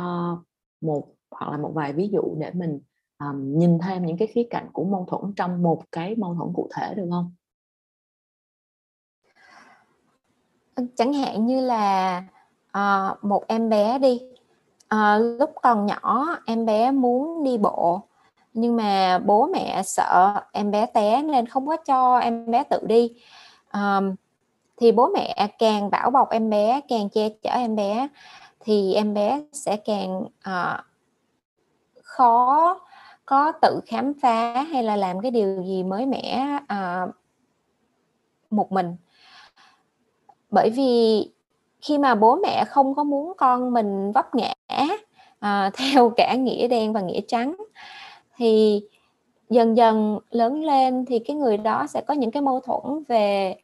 [0.82, 2.80] một hoặc là một vài ví dụ để mình
[3.20, 6.54] um, nhìn thêm những cái khía cạnh của mâu thuẫn trong một cái mâu thuẫn
[6.54, 7.32] cụ thể được không?
[10.96, 12.24] Chẳng hạn như là
[12.78, 14.22] uh, một em bé đi.
[14.96, 18.07] Uh, lúc còn nhỏ em bé muốn đi bộ
[18.58, 22.80] nhưng mà bố mẹ sợ em bé té nên không có cho em bé tự
[22.88, 23.14] đi.
[23.74, 24.16] Um,
[24.78, 28.08] thì bố mẹ càng bảo bọc em bé càng che chở em bé
[28.60, 30.80] thì em bé sẽ càng uh,
[32.04, 32.80] khó
[33.26, 37.10] có tự khám phá hay là làm cái điều gì mới mẻ uh,
[38.50, 38.96] một mình.
[40.50, 41.24] Bởi vì
[41.82, 44.54] khi mà bố mẹ không có muốn con mình vấp ngã
[45.46, 47.56] uh, theo cả nghĩa đen và nghĩa trắng
[48.38, 48.82] thì
[49.50, 53.56] dần dần lớn lên thì cái người đó sẽ có những cái mâu thuẫn về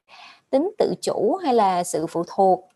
[0.49, 2.69] tính tự chủ hay là sự phụ thuộc.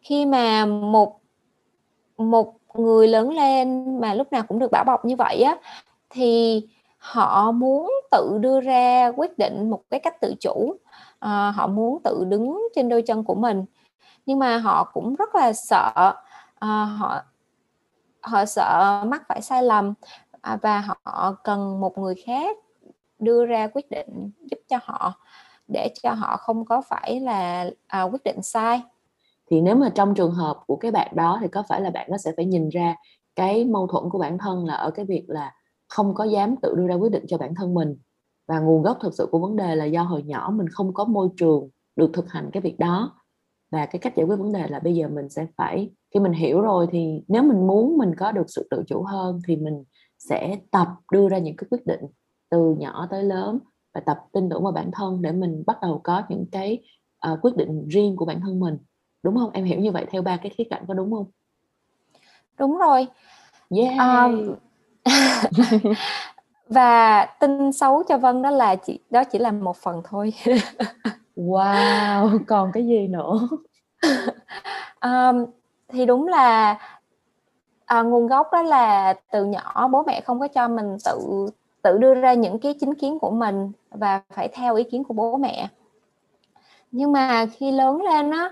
[0.00, 1.20] Khi mà một
[2.18, 5.56] một người lớn lên mà lúc nào cũng được bảo bọc như vậy á
[6.10, 6.62] thì
[6.98, 10.76] họ muốn tự đưa ra quyết định một cái cách tự chủ.
[11.18, 13.64] À, họ muốn tự đứng trên đôi chân của mình.
[14.26, 16.14] Nhưng mà họ cũng rất là sợ
[16.58, 17.22] à, họ
[18.20, 19.94] họ sợ mắc phải sai lầm
[20.44, 22.56] à, và họ cần một người khác
[23.18, 25.12] đưa ra quyết định giúp cho họ
[25.68, 28.82] để cho họ không có phải là à, quyết định sai.
[29.50, 32.10] Thì nếu mà trong trường hợp của cái bạn đó thì có phải là bạn
[32.10, 32.96] nó sẽ phải nhìn ra
[33.36, 35.52] cái mâu thuẫn của bản thân là ở cái việc là
[35.88, 37.96] không có dám tự đưa ra quyết định cho bản thân mình?
[38.48, 41.04] Và nguồn gốc thực sự của vấn đề là do hồi nhỏ mình không có
[41.04, 43.20] môi trường được thực hành cái việc đó.
[43.70, 46.32] Và cái cách giải quyết vấn đề là bây giờ mình sẽ phải khi mình
[46.32, 49.84] hiểu rồi thì nếu mình muốn mình có được sự tự chủ hơn thì mình
[50.28, 52.00] sẽ tập đưa ra những cái quyết định
[52.50, 53.58] từ nhỏ tới lớn
[53.94, 56.82] và tập tin tưởng vào bản thân để mình bắt đầu có những cái
[57.32, 58.78] uh, quyết định riêng của bản thân mình.
[59.22, 59.50] Đúng không?
[59.50, 61.26] Em hiểu như vậy theo ba cái khía cạnh có đúng không?
[62.58, 63.06] Đúng rồi.
[63.70, 64.54] Yeah um,
[66.68, 70.32] và tin xấu cho Vân đó là chỉ đó chỉ là một phần thôi.
[71.36, 72.38] Wow!
[72.46, 73.48] Còn cái gì nữa?
[75.04, 75.44] Um,
[75.88, 76.78] thì đúng là
[77.86, 81.46] à, nguồn gốc đó là từ nhỏ bố mẹ không có cho mình tự
[81.82, 85.14] tự đưa ra những cái chính kiến của mình và phải theo ý kiến của
[85.14, 85.68] bố mẹ.
[86.92, 88.50] Nhưng mà khi lớn lên á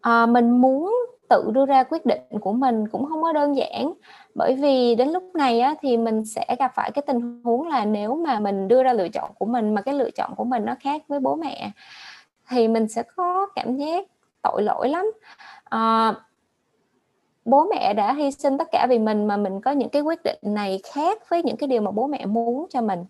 [0.00, 0.94] à, mình muốn
[1.28, 3.92] tự đưa ra quyết định của mình cũng không có đơn giản.
[4.34, 7.84] Bởi vì đến lúc này á, thì mình sẽ gặp phải cái tình huống là
[7.84, 10.64] nếu mà mình đưa ra lựa chọn của mình mà cái lựa chọn của mình
[10.64, 11.70] nó khác với bố mẹ
[12.48, 14.06] thì mình sẽ có cảm giác
[14.42, 15.12] tội lỗi lắm.
[15.64, 16.14] À,
[17.48, 20.18] bố mẹ đã hy sinh tất cả vì mình mà mình có những cái quyết
[20.24, 23.04] định này khác với những cái điều mà bố mẹ muốn cho mình.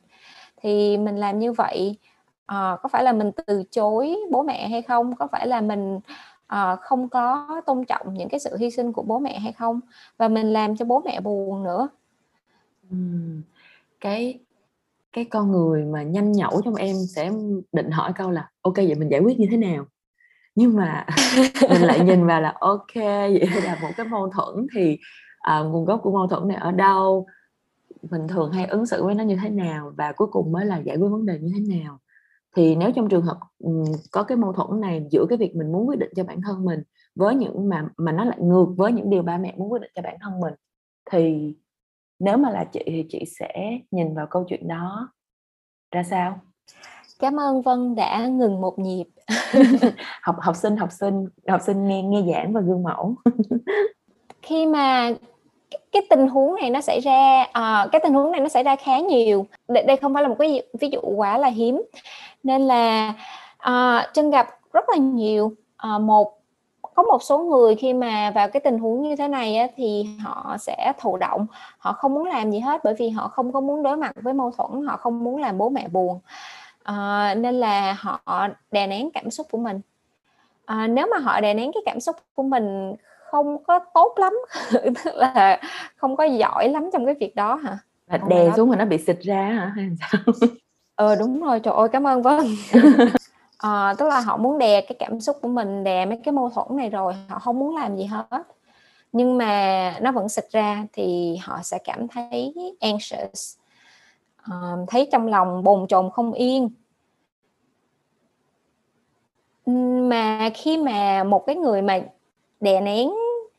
[0.57, 1.97] Thì mình làm như vậy
[2.47, 5.17] à, có phải là mình từ chối bố mẹ hay không?
[5.17, 6.01] Có phải là mình
[6.47, 9.81] à, không có tôn trọng những cái sự hy sinh của bố mẹ hay không?
[10.17, 11.89] Và mình làm cho bố mẹ buồn nữa.
[14.01, 14.39] Cái
[15.13, 17.31] cái con người mà nhanh nhẩu trong em sẽ
[17.73, 19.87] định hỏi câu là ok vậy mình giải quyết như thế nào?
[20.59, 21.07] Nhưng mà
[21.71, 24.99] mình lại nhìn vào là ok vậy là một cái mâu thuẫn thì
[25.39, 27.27] à, nguồn gốc của mâu thuẫn này ở đâu?
[28.11, 29.93] Mình thường hay ứng xử với nó như thế nào?
[29.97, 31.99] Và cuối cùng mới là giải quyết vấn đề như thế nào?
[32.57, 33.39] Thì nếu trong trường hợp
[34.13, 36.65] có cái mâu thuẫn này giữa cái việc mình muốn quyết định cho bản thân
[36.65, 36.83] mình
[37.15, 39.91] với những mà mà nó lại ngược với những điều ba mẹ muốn quyết định
[39.95, 40.55] cho bản thân mình
[41.11, 41.55] thì
[42.19, 45.13] nếu mà là chị thì chị sẽ nhìn vào câu chuyện đó
[45.91, 46.41] ra sao
[47.19, 49.05] cảm ơn vân đã ngừng một nhịp.
[50.23, 53.15] Học học sinh học sinh học sinh nghe nghe giảng và gương mẫu.
[54.43, 55.11] Khi mà
[55.93, 58.77] cái tình huống này nó xảy ra à, cái tình huống này nó xảy ra
[58.77, 59.47] khá nhiều.
[59.69, 61.83] Đây, đây không phải là một cái ví dụ quá là hiếm.
[62.43, 63.15] Nên là
[63.59, 65.53] à, chân gặp rất là nhiều.
[65.77, 66.39] À, một
[66.95, 70.07] có một số người khi mà vào cái tình huống như thế này á, thì
[70.21, 71.47] họ sẽ thụ động.
[71.79, 74.35] Họ không muốn làm gì hết bởi vì họ không có muốn đối mặt với
[74.35, 76.21] mâu thuẫn họ không muốn làm bố mẹ buồn
[76.89, 79.81] à, nên là họ đè nén cảm xúc của mình.
[80.65, 82.95] À, nếu mà họ đè nén cái cảm xúc của mình
[83.31, 84.33] không có tốt lắm
[84.73, 85.61] tức là
[85.97, 87.79] không có giỏi lắm trong cái việc đó hả?
[88.07, 89.73] Là đè xuống mà nó bị xịt ra hả?
[89.77, 90.21] Hay sao?
[90.95, 91.61] Ờ đúng rồi.
[91.61, 92.47] Trời ơi cảm ơn vâng
[93.59, 96.51] à, tức là họ muốn đè cái cảm xúc của mình đè mấy cái mâu
[96.51, 98.43] thuẫn này rồi họ không muốn làm gì hết.
[99.13, 103.58] Nhưng mà nó vẫn xịt ra thì họ sẽ cảm thấy anxious
[104.49, 106.71] uh, thấy trong lòng bồn chồn không yên.
[110.09, 112.01] Mà khi mà một cái người mà
[112.61, 113.11] đè nén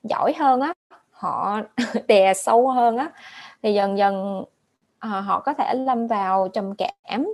[0.04, 0.74] giỏi hơn á
[1.12, 1.62] họ
[2.08, 3.12] đè sâu hơn á
[3.64, 4.44] thì dần dần
[5.00, 7.34] à, họ có thể lâm vào trầm cảm.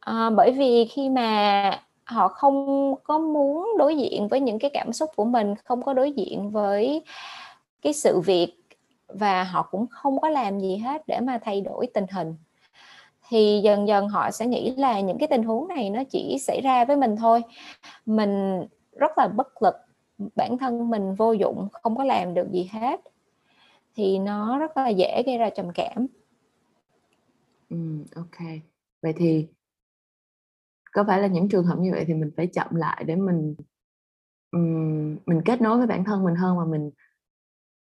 [0.00, 4.92] À, bởi vì khi mà họ không có muốn đối diện với những cái cảm
[4.92, 7.04] xúc của mình không có đối diện với
[7.82, 8.54] cái sự việc
[9.08, 12.34] và họ cũng không có làm gì hết để mà thay đổi tình hình
[13.32, 16.60] thì dần dần họ sẽ nghĩ là những cái tình huống này nó chỉ xảy
[16.60, 17.42] ra với mình thôi.
[18.06, 19.74] Mình rất là bất lực
[20.36, 23.00] bản thân mình vô dụng không có làm được gì hết.
[23.96, 26.06] Thì nó rất là dễ gây ra trầm cảm.
[27.70, 27.76] Ừ,
[28.14, 28.48] ok.
[29.02, 29.46] Vậy thì
[30.92, 33.54] có phải là những trường hợp như vậy thì mình phải chậm lại để mình
[34.50, 36.90] um, mình kết nối với bản thân mình hơn và mình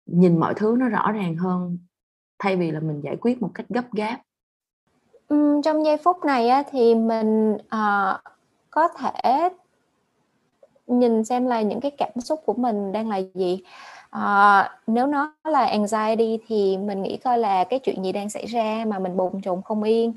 [0.06, 1.78] nhìn mọi thứ nó rõ ràng hơn
[2.40, 4.22] thay vì là mình giải quyết một cách gấp gáp?
[5.32, 8.22] Ừ, trong giây phút này á, thì mình uh,
[8.70, 9.50] có thể
[10.88, 13.64] nhìn xem là những cái cảm xúc của mình đang là gì.
[14.10, 18.46] À, nếu nó là anxiety thì mình nghĩ coi là cái chuyện gì đang xảy
[18.46, 20.14] ra mà mình bồn chồn không yên.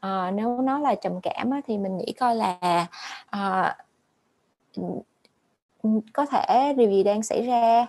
[0.00, 2.86] À, nếu nó là trầm cảm á, thì mình nghĩ coi là
[3.30, 3.76] à,
[6.12, 7.86] có thể điều gì đang xảy ra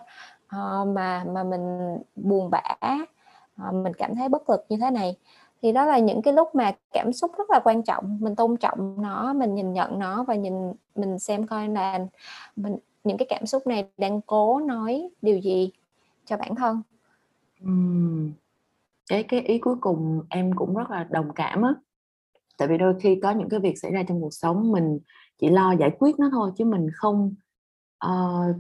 [0.47, 2.61] à, mà mà mình buồn bã.
[3.55, 5.15] À, mình cảm thấy bất lực như thế này
[5.61, 8.57] thì đó là những cái lúc mà cảm xúc rất là quan trọng mình tôn
[8.57, 10.53] trọng nó mình nhìn nhận nó và nhìn
[10.95, 11.99] mình xem coi là
[12.55, 15.71] mình những cái cảm xúc này đang cố nói điều gì
[16.25, 16.81] cho bản thân
[17.63, 18.31] Ừm.
[19.09, 21.73] Cái cái ý cuối cùng em cũng rất là đồng cảm á.
[22.57, 24.99] Tại vì đôi khi có những cái việc xảy ra trong cuộc sống mình
[25.37, 27.35] chỉ lo giải quyết nó thôi chứ mình không,
[28.05, 28.55] uh,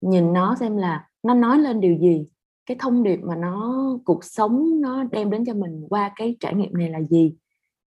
[0.00, 2.26] nhìn nó xem là nó nói lên điều gì,
[2.70, 6.54] cái thông điệp mà nó cuộc sống nó đem đến cho mình qua cái trải
[6.54, 7.34] nghiệm này là gì.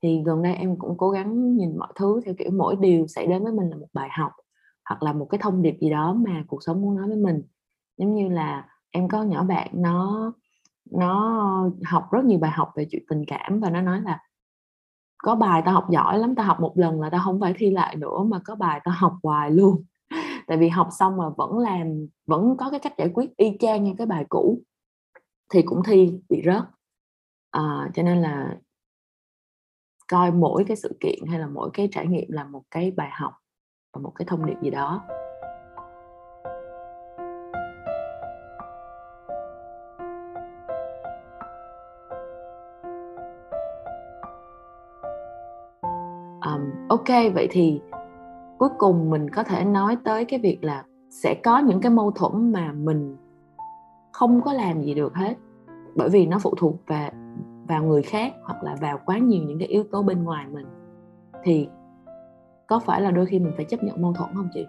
[0.04, 3.28] Thì gần đây em cũng cố gắng nhìn mọi thứ theo kiểu mỗi điều xảy
[3.28, 4.32] đến với mình là một bài học,
[4.90, 7.42] hoặc là một cái thông điệp gì đó mà cuộc sống muốn nói với mình.
[7.98, 10.34] Giống như là em có nhỏ bạn nó
[10.92, 14.20] nó học rất nhiều bài học về chuyện tình cảm và nó nói là
[15.18, 17.72] có bài tao học giỏi lắm tao học một lần là tao không phải thi
[17.72, 19.84] lại nữa mà có bài tao học hoài luôn
[20.48, 23.84] tại vì học xong mà vẫn làm vẫn có cái cách giải quyết y chang
[23.84, 24.64] như cái bài cũ
[25.52, 26.64] thì cũng thi bị rớt.
[27.52, 28.58] À, cho nên là
[30.12, 33.10] coi mỗi cái sự kiện hay là mỗi cái trải nghiệm là một cái bài
[33.14, 33.34] học
[33.94, 35.04] và một cái thông điệp gì đó.
[46.46, 47.82] Um, ok vậy thì
[48.58, 52.12] cuối cùng mình có thể nói tới cái việc là sẽ có những cái mâu
[52.12, 53.18] thuẫn mà mình
[54.22, 55.34] không có làm gì được hết.
[55.96, 57.10] Bởi vì nó phụ thuộc vào
[57.68, 60.66] vào người khác hoặc là vào quá nhiều những cái yếu tố bên ngoài mình.
[61.44, 61.68] Thì
[62.68, 64.66] có phải là đôi khi mình phải chấp nhận mâu thuẫn không chị?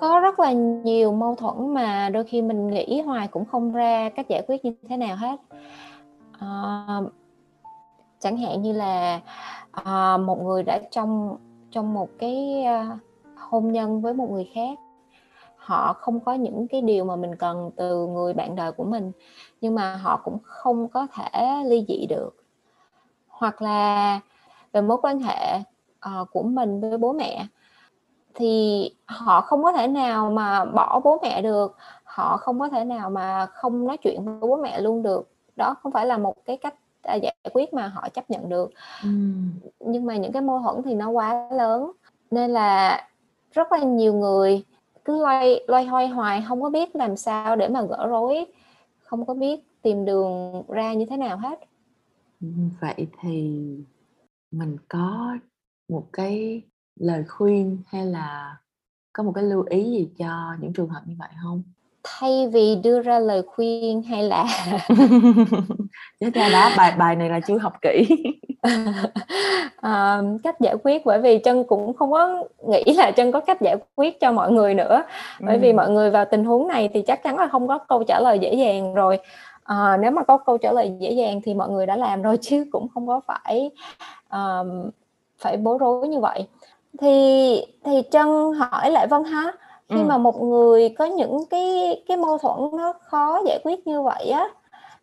[0.00, 0.52] Có rất là
[0.84, 4.64] nhiều mâu thuẫn mà đôi khi mình nghĩ hoài cũng không ra cách giải quyết
[4.64, 5.40] như thế nào hết.
[6.38, 7.00] À,
[8.18, 9.20] chẳng hạn như là
[9.70, 11.36] à, một người đã trong
[11.70, 12.98] trong một cái à,
[13.36, 14.78] hôn nhân với một người khác
[15.68, 19.12] họ không có những cái điều mà mình cần từ người bạn đời của mình
[19.60, 22.30] nhưng mà họ cũng không có thể ly dị được.
[23.28, 24.20] Hoặc là
[24.72, 25.58] về mối quan hệ
[26.06, 27.46] uh, của mình với bố mẹ
[28.34, 32.84] thì họ không có thể nào mà bỏ bố mẹ được họ không có thể
[32.84, 35.28] nào mà không nói chuyện với bố mẹ luôn được.
[35.56, 36.74] Đó không phải là một cái cách
[37.08, 38.70] À, giải quyết mà họ chấp nhận được.
[39.02, 39.08] Ừ.
[39.80, 41.92] nhưng mà những cái mâu thuẫn thì nó quá lớn
[42.30, 43.02] nên là
[43.52, 44.64] rất là nhiều người
[45.08, 48.44] cứ loay loay hoay hoài không có biết làm sao để mà gỡ rối
[48.98, 51.58] không có biết tìm đường ra như thế nào hết.
[52.80, 53.60] Vậy thì
[54.50, 55.36] mình có
[55.88, 56.62] một cái
[57.00, 58.56] lời khuyên hay là
[59.12, 61.62] có một cái lưu ý gì cho những trường hợp như vậy không?
[62.02, 64.44] Thay vì đưa ra lời khuyên hay là
[66.20, 68.08] chết ra đó bài bài này là chưa học kỹ
[69.80, 73.60] à, cách giải quyết bởi vì chân cũng không có nghĩ là chân có cách
[73.60, 75.02] giải quyết cho mọi người nữa
[75.40, 75.60] bởi ừ.
[75.62, 78.20] vì mọi người vào tình huống này thì chắc chắn là không có câu trả
[78.20, 79.18] lời dễ dàng rồi
[79.64, 82.36] à, nếu mà có câu trả lời dễ dàng thì mọi người đã làm rồi
[82.42, 83.70] chứ cũng không có phải
[84.30, 84.90] um,
[85.38, 86.46] phải bối rối như vậy
[87.00, 89.52] thì thì chân hỏi lại vân ha
[89.88, 90.04] khi ừ.
[90.04, 94.28] mà một người có những cái cái mâu thuẫn nó khó giải quyết như vậy
[94.28, 94.48] á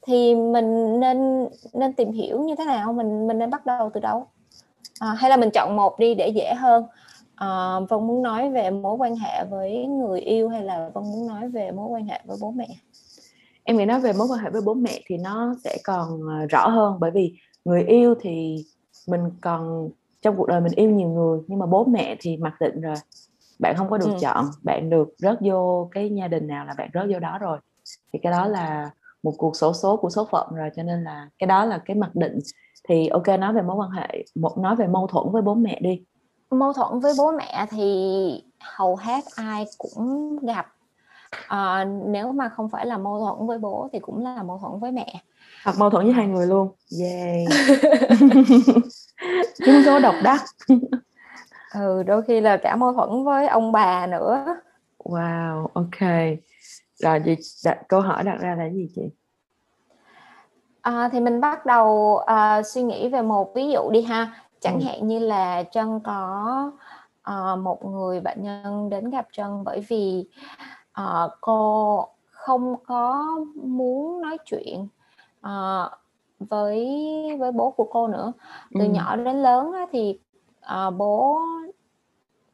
[0.05, 2.93] thì mình nên nên tìm hiểu như thế nào?
[2.93, 4.27] Mình mình nên bắt đầu từ đâu?
[4.99, 6.83] À, hay là mình chọn một đi để dễ hơn?
[7.35, 11.27] À, vân muốn nói về mối quan hệ với người yêu hay là vân muốn
[11.27, 12.67] nói về mối quan hệ với bố mẹ?
[13.63, 16.45] Em nghĩ nói về mối quan hệ với bố mẹ thì nó sẽ còn ờ,
[16.49, 16.97] rõ hơn.
[16.99, 17.33] Bởi vì
[17.65, 18.65] người yêu thì
[19.07, 19.89] mình còn
[20.21, 22.95] trong cuộc đời mình yêu nhiều người nhưng mà bố mẹ thì mặc định rồi.
[23.59, 24.17] Bạn không có được ừ.
[24.21, 27.59] chọn bạn được rớt vô cái gia đình nào là bạn rớt vô đó rồi.
[28.13, 28.91] Thì cái đó là
[29.25, 31.95] một cuộc sổ số của số phận rồi cho nên là cái đó là cái
[31.95, 32.39] mặc định.
[32.89, 35.79] Thì ok nói về mối quan hệ một nói về mâu thuẫn với bố mẹ
[35.81, 36.03] đi.
[36.49, 40.67] Mâu thuẫn với bố mẹ thì hầu hết ai cũng gặp.
[41.47, 44.79] À, nếu mà không phải là mâu thuẫn với bố thì cũng là mâu thuẫn
[44.79, 45.13] với mẹ.
[45.63, 46.69] Hoặc mâu thuẫn với hai người luôn.
[46.99, 47.47] Yeah
[49.65, 50.41] chúng số độc đắc.
[51.73, 54.45] Ừ đôi khi là cả mâu thuẫn với ông bà nữa.
[55.03, 56.01] Wow ok
[56.95, 59.01] rồi chị đặt, câu hỏi đặt ra là gì chị
[60.81, 64.79] à, thì mình bắt đầu uh, suy nghĩ về một ví dụ đi ha chẳng
[64.79, 64.85] ừ.
[64.85, 66.71] hạn như là trân có
[67.31, 70.27] uh, một người bệnh nhân đến gặp trân bởi vì
[71.01, 74.87] uh, cô không có muốn nói chuyện
[75.47, 75.91] uh,
[76.39, 76.87] với
[77.39, 78.33] với bố của cô nữa
[78.73, 78.89] từ ừ.
[78.91, 80.19] nhỏ đến lớn á, thì
[80.87, 81.39] uh, bố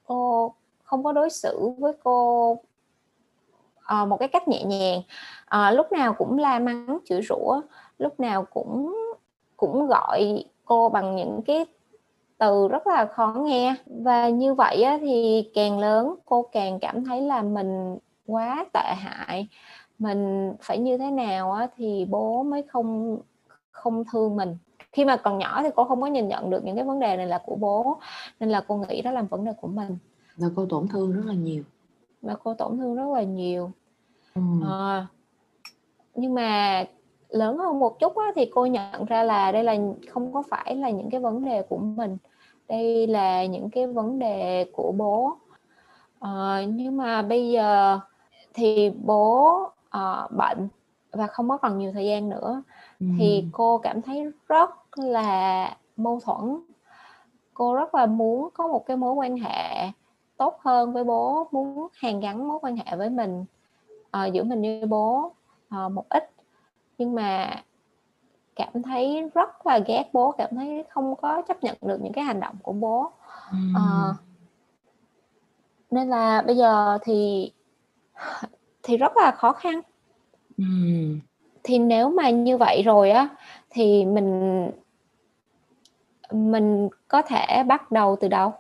[0.06, 2.58] cô không có đối xử với cô
[4.02, 5.02] uh, một cái cách nhẹ nhàng.
[5.56, 7.62] Uh, lúc nào cũng la mắng chửi rủa
[7.98, 8.96] lúc nào cũng
[9.58, 11.66] cũng gọi cô bằng những cái
[12.38, 13.76] từ rất là khó nghe.
[13.86, 18.94] Và như vậy á, thì càng lớn cô càng cảm thấy là mình quá tệ
[18.98, 19.48] hại.
[20.00, 23.18] Mình phải như thế nào á thì bố mới không
[23.72, 24.58] không thương mình.
[24.92, 27.18] Khi mà còn nhỏ thì cô không có nhìn nhận được những cái vấn đề
[27.18, 28.00] này là của bố
[28.40, 29.98] nên là cô nghĩ đó là vấn đề của mình.
[30.38, 31.64] Là cô tổn thương rất là nhiều
[32.22, 33.72] và cô tổn thương rất là nhiều.
[34.36, 34.42] Ừ.
[34.70, 35.08] à,
[36.16, 36.84] nhưng mà
[37.30, 39.76] lớn hơn một chút á, thì cô nhận ra là đây là
[40.10, 42.18] không có phải là những cái vấn đề của mình.
[42.68, 45.38] Đây là những cái vấn đề của bố.
[46.20, 48.00] À, nhưng mà bây giờ
[48.54, 49.52] thì bố
[49.98, 50.68] uh, bệnh
[51.12, 52.64] và không có còn nhiều thời gian nữa.
[53.00, 53.06] Ừ.
[53.20, 56.58] thì cô cảm thấy rất là mâu thuẫn.
[57.54, 59.92] Cô rất là muốn có một cái mối quan hệ
[60.42, 63.46] tốt hơn với bố muốn hàn gắn mối quan hệ với mình
[64.18, 65.34] uh, giữa mình với bố
[65.76, 66.32] uh, một ít.
[66.98, 67.64] Nhưng mà
[68.56, 72.24] cảm thấy rất là ghét bố cảm thấy không có chấp nhận được những cái
[72.24, 73.12] hành động của bố.
[73.52, 74.16] Uh,
[75.92, 77.52] nên là bây giờ thì
[78.84, 79.82] thì rất là khó khăn.
[81.64, 83.30] Thì nếu mà như vậy rồi á
[83.70, 84.72] thì mình
[86.32, 88.54] mình có thể bắt đầu từ đâu?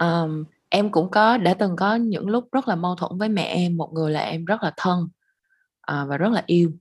[0.00, 3.42] Um, em cũng có đã từng có những lúc rất là mâu thuẫn với mẹ
[3.42, 5.08] em một người là em rất là thân
[5.80, 6.72] à, và rất là yêu.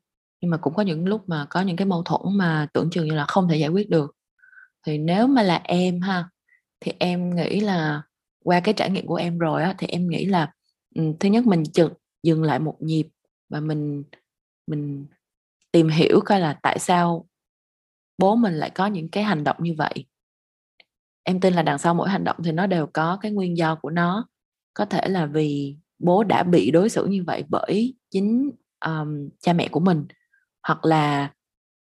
[0.42, 3.06] Nhưng mà cũng có những lúc mà có những cái mâu thuẫn mà tưởng chừng
[3.06, 4.16] như là không thể giải quyết được.
[4.86, 6.30] Thì nếu mà là em ha
[6.80, 8.02] thì em nghĩ là
[8.44, 10.52] qua cái trải nghiệm của em rồi á thì em nghĩ là
[10.96, 13.08] um, thứ nhất mình chừng dừng lại một nhịp
[13.50, 14.04] và mình
[14.68, 15.06] mình
[15.72, 17.28] tìm hiểu coi là tại sao
[18.18, 20.06] bố mình lại có những cái hành động như vậy
[21.24, 23.76] em tin là đằng sau mỗi hành động thì nó đều có cái nguyên do
[23.76, 24.28] của nó.
[24.74, 28.52] Có thể là vì bố đã bị đối xử như vậy bởi chính
[28.86, 30.06] um, cha mẹ của mình
[30.68, 31.32] hoặc là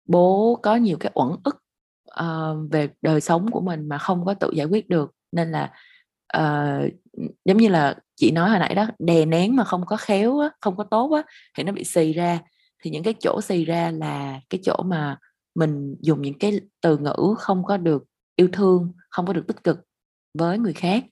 [0.07, 1.63] bố có nhiều cái uẩn ức
[2.21, 5.11] uh, về đời sống của mình mà không có tự giải quyết được.
[5.31, 5.71] Nên là
[6.37, 6.91] uh,
[7.45, 10.49] giống như là chị nói hồi nãy đó đè nén mà không có khéo á,
[10.61, 11.23] không có tốt á
[11.57, 12.39] thì nó bị xì ra.
[12.83, 15.17] Thì những cái chỗ xì ra là cái chỗ mà
[15.55, 18.03] mình dùng những cái từ ngữ không có được
[18.35, 19.77] yêu thương không có được tích cực
[20.39, 21.05] với người khác.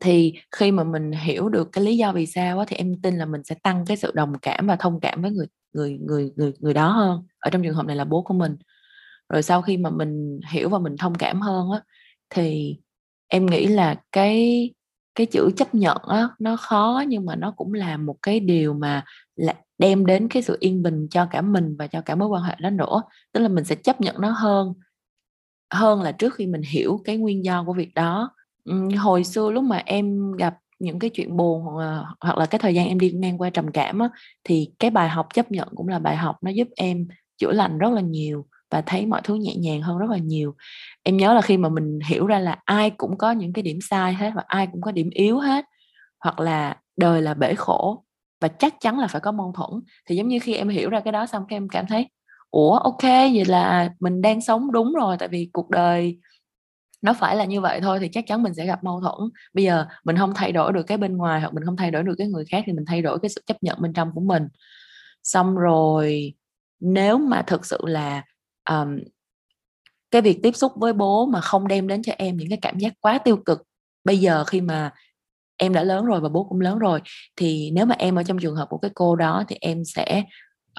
[0.00, 3.16] Thì khi mà mình hiểu được cái lý do vì sao á, thì em tin
[3.18, 6.32] là mình sẽ tăng cái sự đồng cảm và thông cảm với người người người
[6.36, 8.56] người người đó hơn ở trong trường hợp này là bố của mình.
[9.28, 11.82] Rồi sau khi mà mình hiểu và mình thông cảm hơn á
[12.30, 12.76] thì
[13.28, 14.70] em nghĩ là cái
[15.14, 18.74] cái chữ chấp nhận á nó khó nhưng mà nó cũng là một cái điều
[18.74, 19.04] mà
[19.36, 22.42] là đem đến cái sự yên bình cho cả mình và cho cả mối quan
[22.42, 23.02] hệ đó nữa.
[23.32, 24.74] Tức là mình sẽ chấp nhận nó hơn
[25.72, 28.30] hơn là trước khi mình hiểu cái nguyên do của việc đó.
[28.98, 31.62] Hồi xưa lúc mà em gặp những cái chuyện buồn
[32.20, 34.08] hoặc là cái thời gian em đi ngang qua trầm cảm á,
[34.44, 37.08] thì cái bài học chấp nhận cũng là bài học nó giúp em
[37.38, 40.54] chữa lành rất là nhiều và thấy mọi thứ nhẹ nhàng hơn rất là nhiều.
[41.02, 43.78] Em nhớ là khi mà mình hiểu ra là ai cũng có những cái điểm
[43.90, 45.64] sai hết và ai cũng có điểm yếu hết
[46.24, 48.04] hoặc là đời là bể khổ
[48.40, 51.00] và chắc chắn là phải có mâu thuẫn thì giống như khi em hiểu ra
[51.00, 52.06] cái đó xong cái em cảm thấy
[52.52, 56.18] ủa ok vậy là mình đang sống đúng rồi tại vì cuộc đời
[57.02, 59.30] nó phải là như vậy thôi thì chắc chắn mình sẽ gặp mâu thuẫn.
[59.54, 62.02] Bây giờ mình không thay đổi được cái bên ngoài hoặc mình không thay đổi
[62.02, 64.20] được cái người khác thì mình thay đổi cái sự chấp nhận bên trong của
[64.20, 64.48] mình.
[65.22, 66.34] Xong rồi
[66.80, 68.24] nếu mà thực sự là
[68.70, 68.98] um,
[70.10, 72.78] cái việc tiếp xúc với bố mà không đem đến cho em những cái cảm
[72.78, 73.62] giác quá tiêu cực
[74.04, 74.90] bây giờ khi mà
[75.56, 77.00] em đã lớn rồi và bố cũng lớn rồi
[77.36, 80.22] thì nếu mà em ở trong trường hợp của cái cô đó thì em sẽ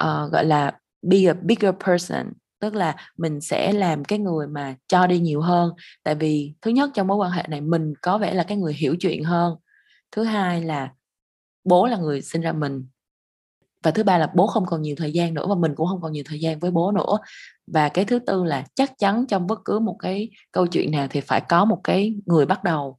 [0.02, 0.72] uh, gọi là
[1.08, 5.40] be a bigger person, tức là mình sẽ làm cái người mà cho đi nhiều
[5.40, 5.72] hơn.
[6.02, 8.74] Tại vì thứ nhất trong mối quan hệ này mình có vẻ là cái người
[8.74, 9.56] hiểu chuyện hơn.
[10.12, 10.92] Thứ hai là
[11.64, 12.86] bố là người sinh ra mình.
[13.82, 16.00] Và thứ ba là bố không còn nhiều thời gian nữa và mình cũng không
[16.00, 17.18] còn nhiều thời gian với bố nữa.
[17.66, 21.06] Và cái thứ tư là chắc chắn trong bất cứ một cái câu chuyện nào
[21.10, 22.98] thì phải có một cái người bắt đầu,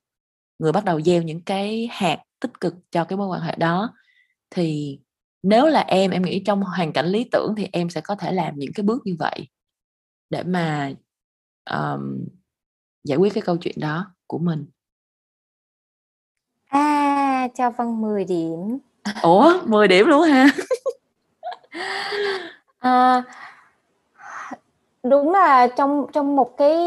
[0.59, 3.93] người bắt đầu gieo những cái hạt tích cực cho cái mối quan hệ đó.
[4.49, 4.99] Thì
[5.45, 8.31] nếu là em em nghĩ trong hoàn cảnh lý tưởng thì em sẽ có thể
[8.31, 9.47] làm những cái bước như vậy
[10.29, 10.91] để mà
[11.71, 12.25] um,
[13.03, 14.65] giải quyết cái câu chuyện đó của mình.
[16.65, 18.77] À cho Vân 10 điểm.
[19.21, 20.47] Ủa 10 điểm luôn ha
[22.77, 23.23] à,
[25.03, 26.77] đúng là trong trong một cái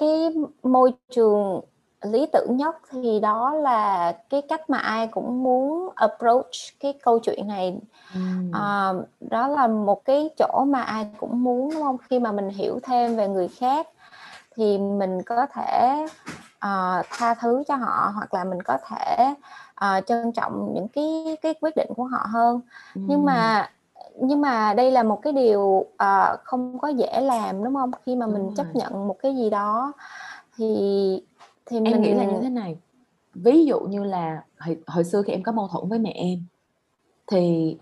[0.00, 0.10] cái
[0.62, 1.60] môi trường
[2.02, 7.18] lý tưởng nhất thì đó là cái cách mà ai cũng muốn approach cái câu
[7.18, 7.78] chuyện này.
[8.14, 8.52] Ừm.
[8.52, 11.96] à, đó là một cái chỗ mà ai cũng muốn đúng không?
[12.10, 13.88] Khi mà mình hiểu thêm về người khác
[14.56, 16.06] thì mình có thể
[16.56, 19.34] uh, tha thứ cho họ hoặc là mình có thể
[19.84, 22.60] uh, trân trọng những cái cái quyết định của họ hơn.
[22.94, 23.04] Ừm.
[23.08, 23.70] nhưng mà
[24.20, 27.90] nhưng mà đây là một cái điều uh, không có dễ làm đúng không?
[28.06, 29.92] Khi mà mình đúng chấp nhận một cái gì đó
[30.56, 31.22] thì
[31.70, 32.76] thì em mình nghĩ là như thế này.
[33.34, 36.44] ví dụ như là hồi, hồi xưa khi em có mâu thuẫn với mẹ em
[37.26, 37.76] thì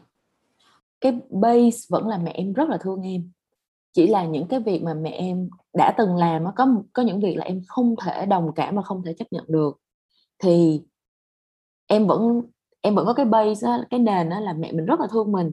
[1.00, 3.30] cái base vẫn là mẹ em rất là thương em.
[3.92, 7.36] Chỉ là những cái việc mà mẹ em đã từng làm có có những việc
[7.36, 9.80] là em không thể đồng cảm và không thể chấp nhận được.
[10.38, 10.82] Thì
[11.86, 12.42] em vẫn
[12.80, 15.32] em vẫn có cái base đó, cái nền đó là mẹ mình rất là thương
[15.32, 15.50] mình.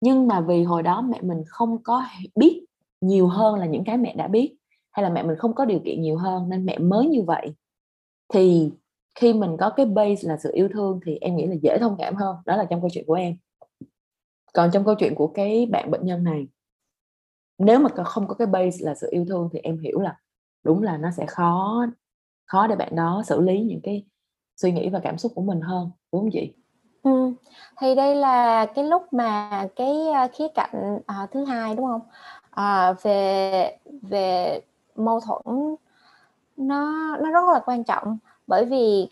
[0.00, 2.04] Nhưng mà vì hồi đó mẹ mình không có
[2.36, 2.64] biết
[3.00, 4.56] nhiều hơn là những cái mẹ đã biết
[4.90, 7.54] hay là mẹ mình không có điều kiện nhiều hơn nên mẹ mới như vậy
[8.28, 8.72] thì
[9.14, 11.96] khi mình có cái base là sự yêu thương thì em nghĩ là dễ thông
[11.98, 13.36] cảm hơn đó là trong câu chuyện của em
[14.52, 16.48] còn trong câu chuyện của cái bạn bệnh nhân này
[17.58, 20.16] nếu mà không có cái base là sự yêu thương thì em hiểu là
[20.64, 21.86] đúng là nó sẽ khó
[22.46, 24.04] khó để bạn đó xử lý những cái
[24.56, 26.52] suy nghĩ và cảm xúc của mình hơn đúng không chị
[27.02, 27.32] ừ.
[27.80, 32.00] thì đây là cái lúc mà cái ờ, khía cạnh uh, thứ hai đúng không
[32.60, 34.60] uh, về về
[34.94, 35.76] mâu thuẫn
[36.56, 39.08] nó nó rất là quan trọng bởi vì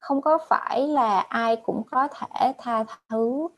[0.00, 3.48] không có phải là ai cũng có thể tha thứ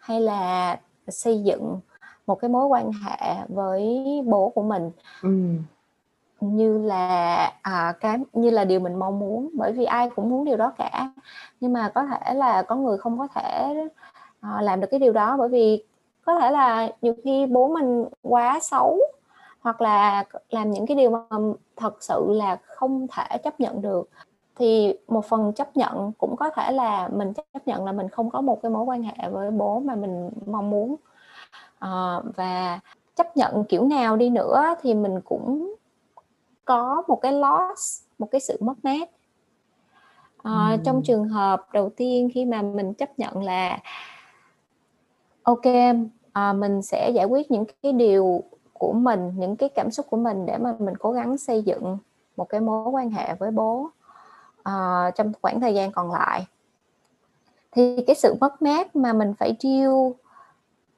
[0.00, 0.76] hay là
[1.08, 1.80] xây dựng
[2.26, 4.90] một cái mối quan hệ với bố của mình.
[5.22, 5.28] Ừ.
[6.40, 10.44] như là à, cái như là điều mình mong muốn bởi vì ai cũng muốn
[10.44, 11.12] điều đó cả.
[11.60, 13.74] Nhưng mà có thể là có người không có thể
[14.40, 15.84] à, làm được cái điều đó bởi vì
[16.24, 18.98] có thể là nhiều khi bố mình quá xấu
[19.60, 21.36] hoặc là làm những cái điều mà
[21.76, 24.08] thật sự là không thể chấp nhận được
[24.56, 28.30] thì một phần chấp nhận cũng có thể là mình chấp nhận là mình không
[28.30, 30.96] có một cái mối quan hệ với bố mà mình mong muốn
[31.78, 32.80] à, và
[33.16, 35.74] chấp nhận kiểu nào đi nữa thì mình cũng
[36.64, 39.10] có một cái loss một cái sự mất mát
[40.42, 40.76] à, ừ.
[40.84, 43.78] trong trường hợp đầu tiên khi mà mình chấp nhận là
[45.42, 45.66] ok
[46.32, 48.42] à, mình sẽ giải quyết những cái điều
[48.78, 51.98] của mình những cái cảm xúc của mình để mà mình cố gắng xây dựng
[52.36, 53.90] một cái mối quan hệ với bố
[54.68, 56.46] uh, trong khoảng thời gian còn lại
[57.72, 59.90] thì cái sự mất mát mà mình phải deal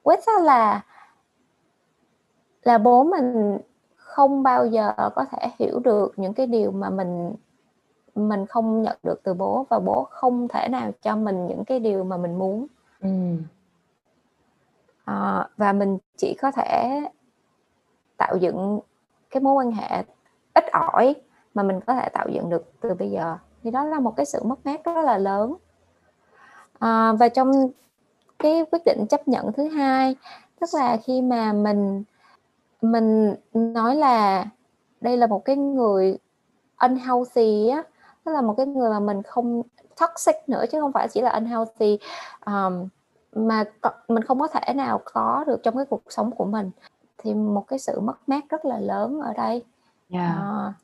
[0.04, 0.84] with là
[2.62, 3.58] là bố mình
[3.96, 7.34] không bao giờ có thể hiểu được những cái điều mà mình
[8.14, 11.80] mình không nhận được từ bố và bố không thể nào cho mình những cái
[11.80, 12.66] điều mà mình muốn
[13.00, 13.08] ừ.
[15.04, 17.00] à, và mình chỉ có thể
[18.20, 18.80] tạo dựng
[19.30, 20.04] cái mối quan hệ
[20.54, 21.14] ít ỏi
[21.54, 23.36] mà mình có thể tạo dựng được từ bây giờ.
[23.62, 25.54] Thì đó là một cái sự mất mát rất là lớn.
[26.78, 27.52] À, và trong
[28.38, 30.16] cái quyết định chấp nhận thứ hai
[30.60, 32.04] tức là khi mà mình
[32.82, 34.44] mình nói là
[35.00, 36.18] đây là một cái người
[36.80, 37.82] unhealthy á
[38.24, 39.62] tức là một cái người mà mình không
[40.00, 41.98] toxic nữa chứ không phải chỉ là unhealthy
[42.46, 42.88] um,
[43.32, 43.64] mà
[44.08, 46.70] mình không có thể nào có được trong cái cuộc sống của mình
[47.22, 49.64] thì một cái sự mất mát rất là lớn ở đây
[50.08, 50.36] yeah.
[50.36, 50.74] à.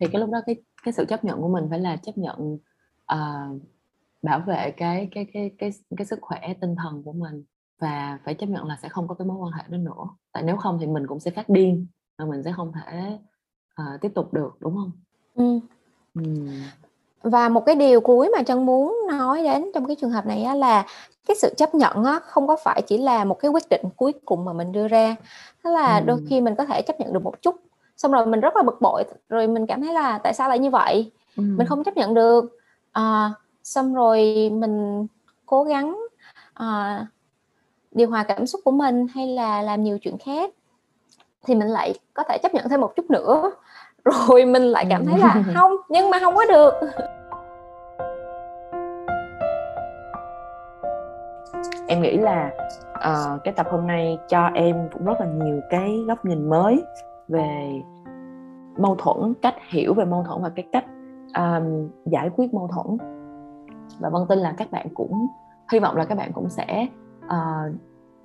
[0.00, 2.58] thì cái lúc đó cái cái sự chấp nhận của mình phải là chấp nhận
[3.12, 3.62] uh,
[4.22, 7.44] bảo vệ cái cái cái cái cái sức khỏe tinh thần của mình
[7.78, 10.42] và phải chấp nhận là sẽ không có cái mối quan hệ đó nữa tại
[10.42, 11.86] nếu không thì mình cũng sẽ phát điên
[12.18, 13.18] và mình sẽ không thể
[13.82, 14.92] uh, tiếp tục được đúng không
[15.34, 15.60] ừ.
[16.14, 16.22] Ừ.
[17.22, 20.42] và một cái điều cuối mà chân muốn nói đến trong cái trường hợp này
[20.42, 20.86] á, là
[21.26, 24.12] cái sự chấp nhận á, không có phải chỉ là một cái quyết định cuối
[24.24, 25.16] cùng mà mình đưa ra
[25.64, 26.04] đó là ừ.
[26.06, 27.56] đôi khi mình có thể chấp nhận được một chút
[27.96, 30.58] xong rồi mình rất là bực bội rồi mình cảm thấy là tại sao lại
[30.58, 31.42] như vậy ừ.
[31.42, 32.58] mình không chấp nhận được
[32.92, 33.32] à,
[33.64, 35.06] xong rồi mình
[35.46, 35.98] cố gắng
[36.54, 37.06] à,
[37.92, 40.50] điều hòa cảm xúc của mình hay là làm nhiều chuyện khác
[41.46, 43.50] thì mình lại có thể chấp nhận thêm một chút nữa
[44.12, 46.74] rồi mình lại cảm thấy là không nhưng mà không có được.
[51.88, 52.50] Em nghĩ là
[52.90, 56.84] uh, cái tập hôm nay cho em cũng rất là nhiều cái góc nhìn mới
[57.28, 57.82] về
[58.78, 60.84] mâu thuẫn cách hiểu về mâu thuẫn và cái cách
[61.36, 62.98] um, giải quyết mâu thuẫn.
[64.00, 65.26] Và vân tin là các bạn cũng
[65.72, 66.86] hy vọng là các bạn cũng sẽ
[67.26, 67.74] uh,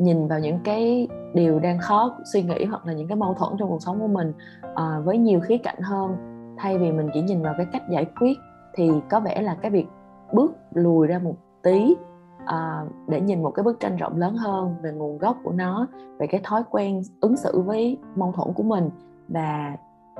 [0.03, 3.53] nhìn vào những cái điều đang khó suy nghĩ hoặc là những cái mâu thuẫn
[3.57, 4.33] trong cuộc sống của mình
[4.71, 6.15] uh, với nhiều khía cạnh hơn.
[6.57, 8.37] Thay vì mình chỉ nhìn vào cái cách giải quyết
[8.73, 9.85] thì có vẻ là cái việc
[10.33, 11.95] bước lùi ra một tí
[12.43, 15.87] uh, để nhìn một cái bức tranh rộng lớn hơn về nguồn gốc của nó
[16.19, 18.89] về cái thói quen ứng xử với mâu thuẫn của mình.
[19.27, 19.77] Và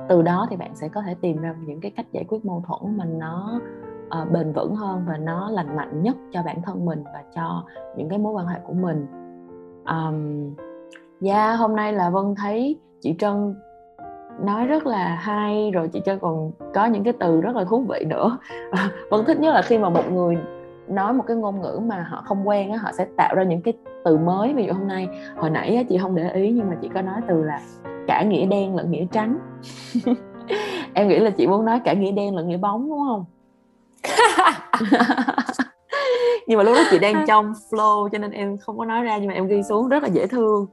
[0.08, 2.62] từ đó thì bạn sẽ có thể tìm ra những cái cách giải quyết mâu
[2.66, 3.60] thuẫn mà nó
[4.22, 7.64] uh, bền vững hơn và nó lành mạnh nhất cho bản thân mình và cho
[7.96, 9.06] những cái mối quan hệ của mình
[9.86, 10.50] um,
[11.22, 13.54] yeah hôm nay là vân thấy chị trân
[14.40, 17.84] nói rất là hay rồi chị trân còn có những cái từ rất là thú
[17.88, 18.38] vị nữa.
[19.10, 20.38] Vân thích nhất là khi mà một người
[20.88, 23.62] nói một cái ngôn ngữ mà họ không quen á họ sẽ tạo ra những
[23.62, 23.74] cái
[24.04, 24.52] từ mới.
[24.54, 27.02] Ví dụ hôm nay hồi nãy á, chị không để ý nhưng mà chị có
[27.02, 27.60] nói từ là
[28.06, 29.38] cả nghĩa đen lẫn nghĩa trắng
[30.94, 33.24] em nghĩ là chị muốn nói cả nghĩa đen lẫn nghĩa bóng đúng không?
[36.46, 39.18] nhưng mà lúc đó chị đang trong flow cho nên em không có nói ra
[39.18, 40.66] nhưng mà em ghi xuống rất là dễ thương.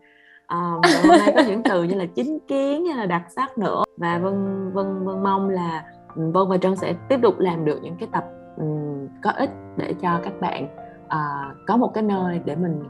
[0.50, 3.84] Um, hôm nay có những từ như là chính kiến hay là đặc sắc nữa.
[3.98, 5.84] Và vân vân vân mong là
[6.16, 8.26] vân và trân sẽ tiếp tục làm được những cái tập
[8.58, 10.68] um, có ích để cho các bạn
[11.06, 12.84] uh, có một cái nơi để mình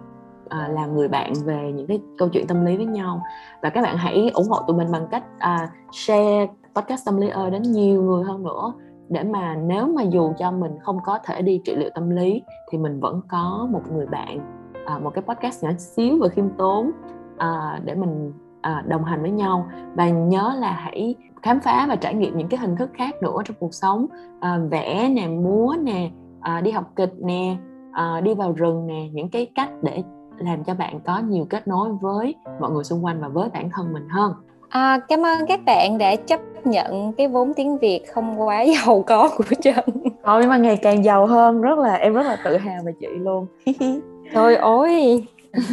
[0.45, 3.23] uh, làm người bạn về những cái câu chuyện tâm lý với nhau.
[3.61, 7.29] Và các bạn hãy ủng hộ tụi mình bằng cách uh, share podcast tâm lý
[7.29, 8.73] ơi đến nhiều người hơn nữa
[9.11, 12.41] để mà nếu mà dù cho mình không có thể đi trị liệu tâm lý
[12.71, 14.39] thì mình vẫn có một người bạn
[14.85, 16.91] à, một cái podcast nhỏ xíu và khiêm tốn
[17.37, 19.67] à, để mình à, đồng hành với nhau.
[19.95, 23.37] Và nhớ là hãy khám phá và trải nghiệm những cái hình thức khác nữa
[23.45, 24.05] trong cuộc sống.
[24.39, 27.57] À, vẽ nè múa nè à, đi học kịch nè
[27.91, 30.03] à, đi vào rừng nè những cái cách để
[30.37, 33.69] làm cho bạn có nhiều kết nối với mọi người xung quanh và với bản
[33.73, 34.33] thân mình hơn.
[34.71, 39.03] À, cảm ơn các bạn đã chấp nhận cái vốn tiếng Việt không quá giàu
[39.07, 39.85] có của Trân.
[40.23, 43.07] Thôi mà ngày càng giàu hơn, rất là em rất là tự hào về chị
[43.07, 43.47] luôn.
[44.33, 45.23] Thôi ôi.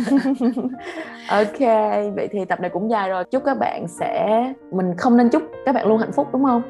[1.28, 1.58] ok,
[2.16, 3.24] vậy thì tập này cũng dài rồi.
[3.24, 6.62] Chúc các bạn sẽ mình không nên chúc các bạn luôn hạnh phúc đúng không?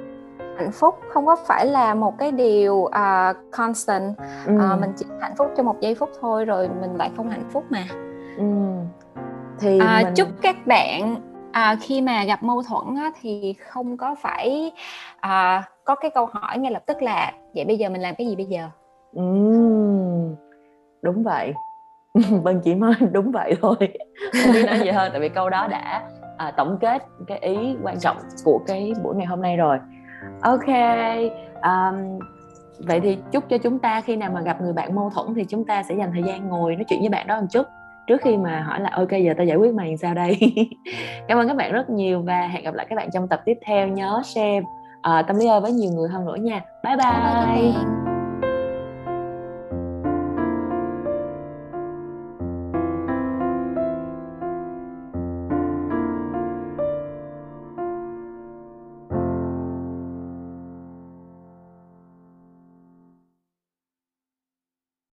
[0.58, 4.16] Hạnh phúc không có phải là một cái điều uh, constant.
[4.46, 4.52] Ừ.
[4.54, 7.44] Uh, mình chỉ hạnh phúc cho một giây phút thôi rồi mình lại không hạnh
[7.52, 7.84] phúc mà.
[8.38, 8.44] Ừ.
[9.60, 10.14] Thì à, mình...
[10.14, 11.16] chúc các bạn
[11.52, 14.72] à, khi mà gặp mâu thuẫn á, thì không có phải
[15.20, 18.26] à, có cái câu hỏi ngay lập tức là vậy bây giờ mình làm cái
[18.26, 18.68] gì bây giờ?
[19.20, 20.34] Uhm,
[21.02, 21.54] đúng vậy.
[22.42, 23.76] Vâng chị nói đúng vậy thôi.
[24.42, 27.76] Không biết nói gì hơn tại vì câu đó đã à, tổng kết cái ý
[27.82, 29.78] quan trọng của cái buổi ngày hôm nay rồi.
[30.42, 30.66] Ok
[31.62, 32.18] um,
[32.78, 35.44] vậy thì chúc cho chúng ta khi nào mà gặp người bạn mâu thuẫn thì
[35.44, 37.66] chúng ta sẽ dành thời gian ngồi nói chuyện với bạn đó một chút
[38.08, 40.38] trước khi mà hỏi là ok giờ tao giải quyết mày sao đây?
[41.28, 43.58] Cảm ơn các bạn rất nhiều và hẹn gặp lại các bạn trong tập tiếp
[43.66, 43.88] theo.
[43.88, 46.60] Nhớ share uh, tâm lý ơi với nhiều người hơn nữa nha.
[46.84, 48.17] Bye bye, bye, bye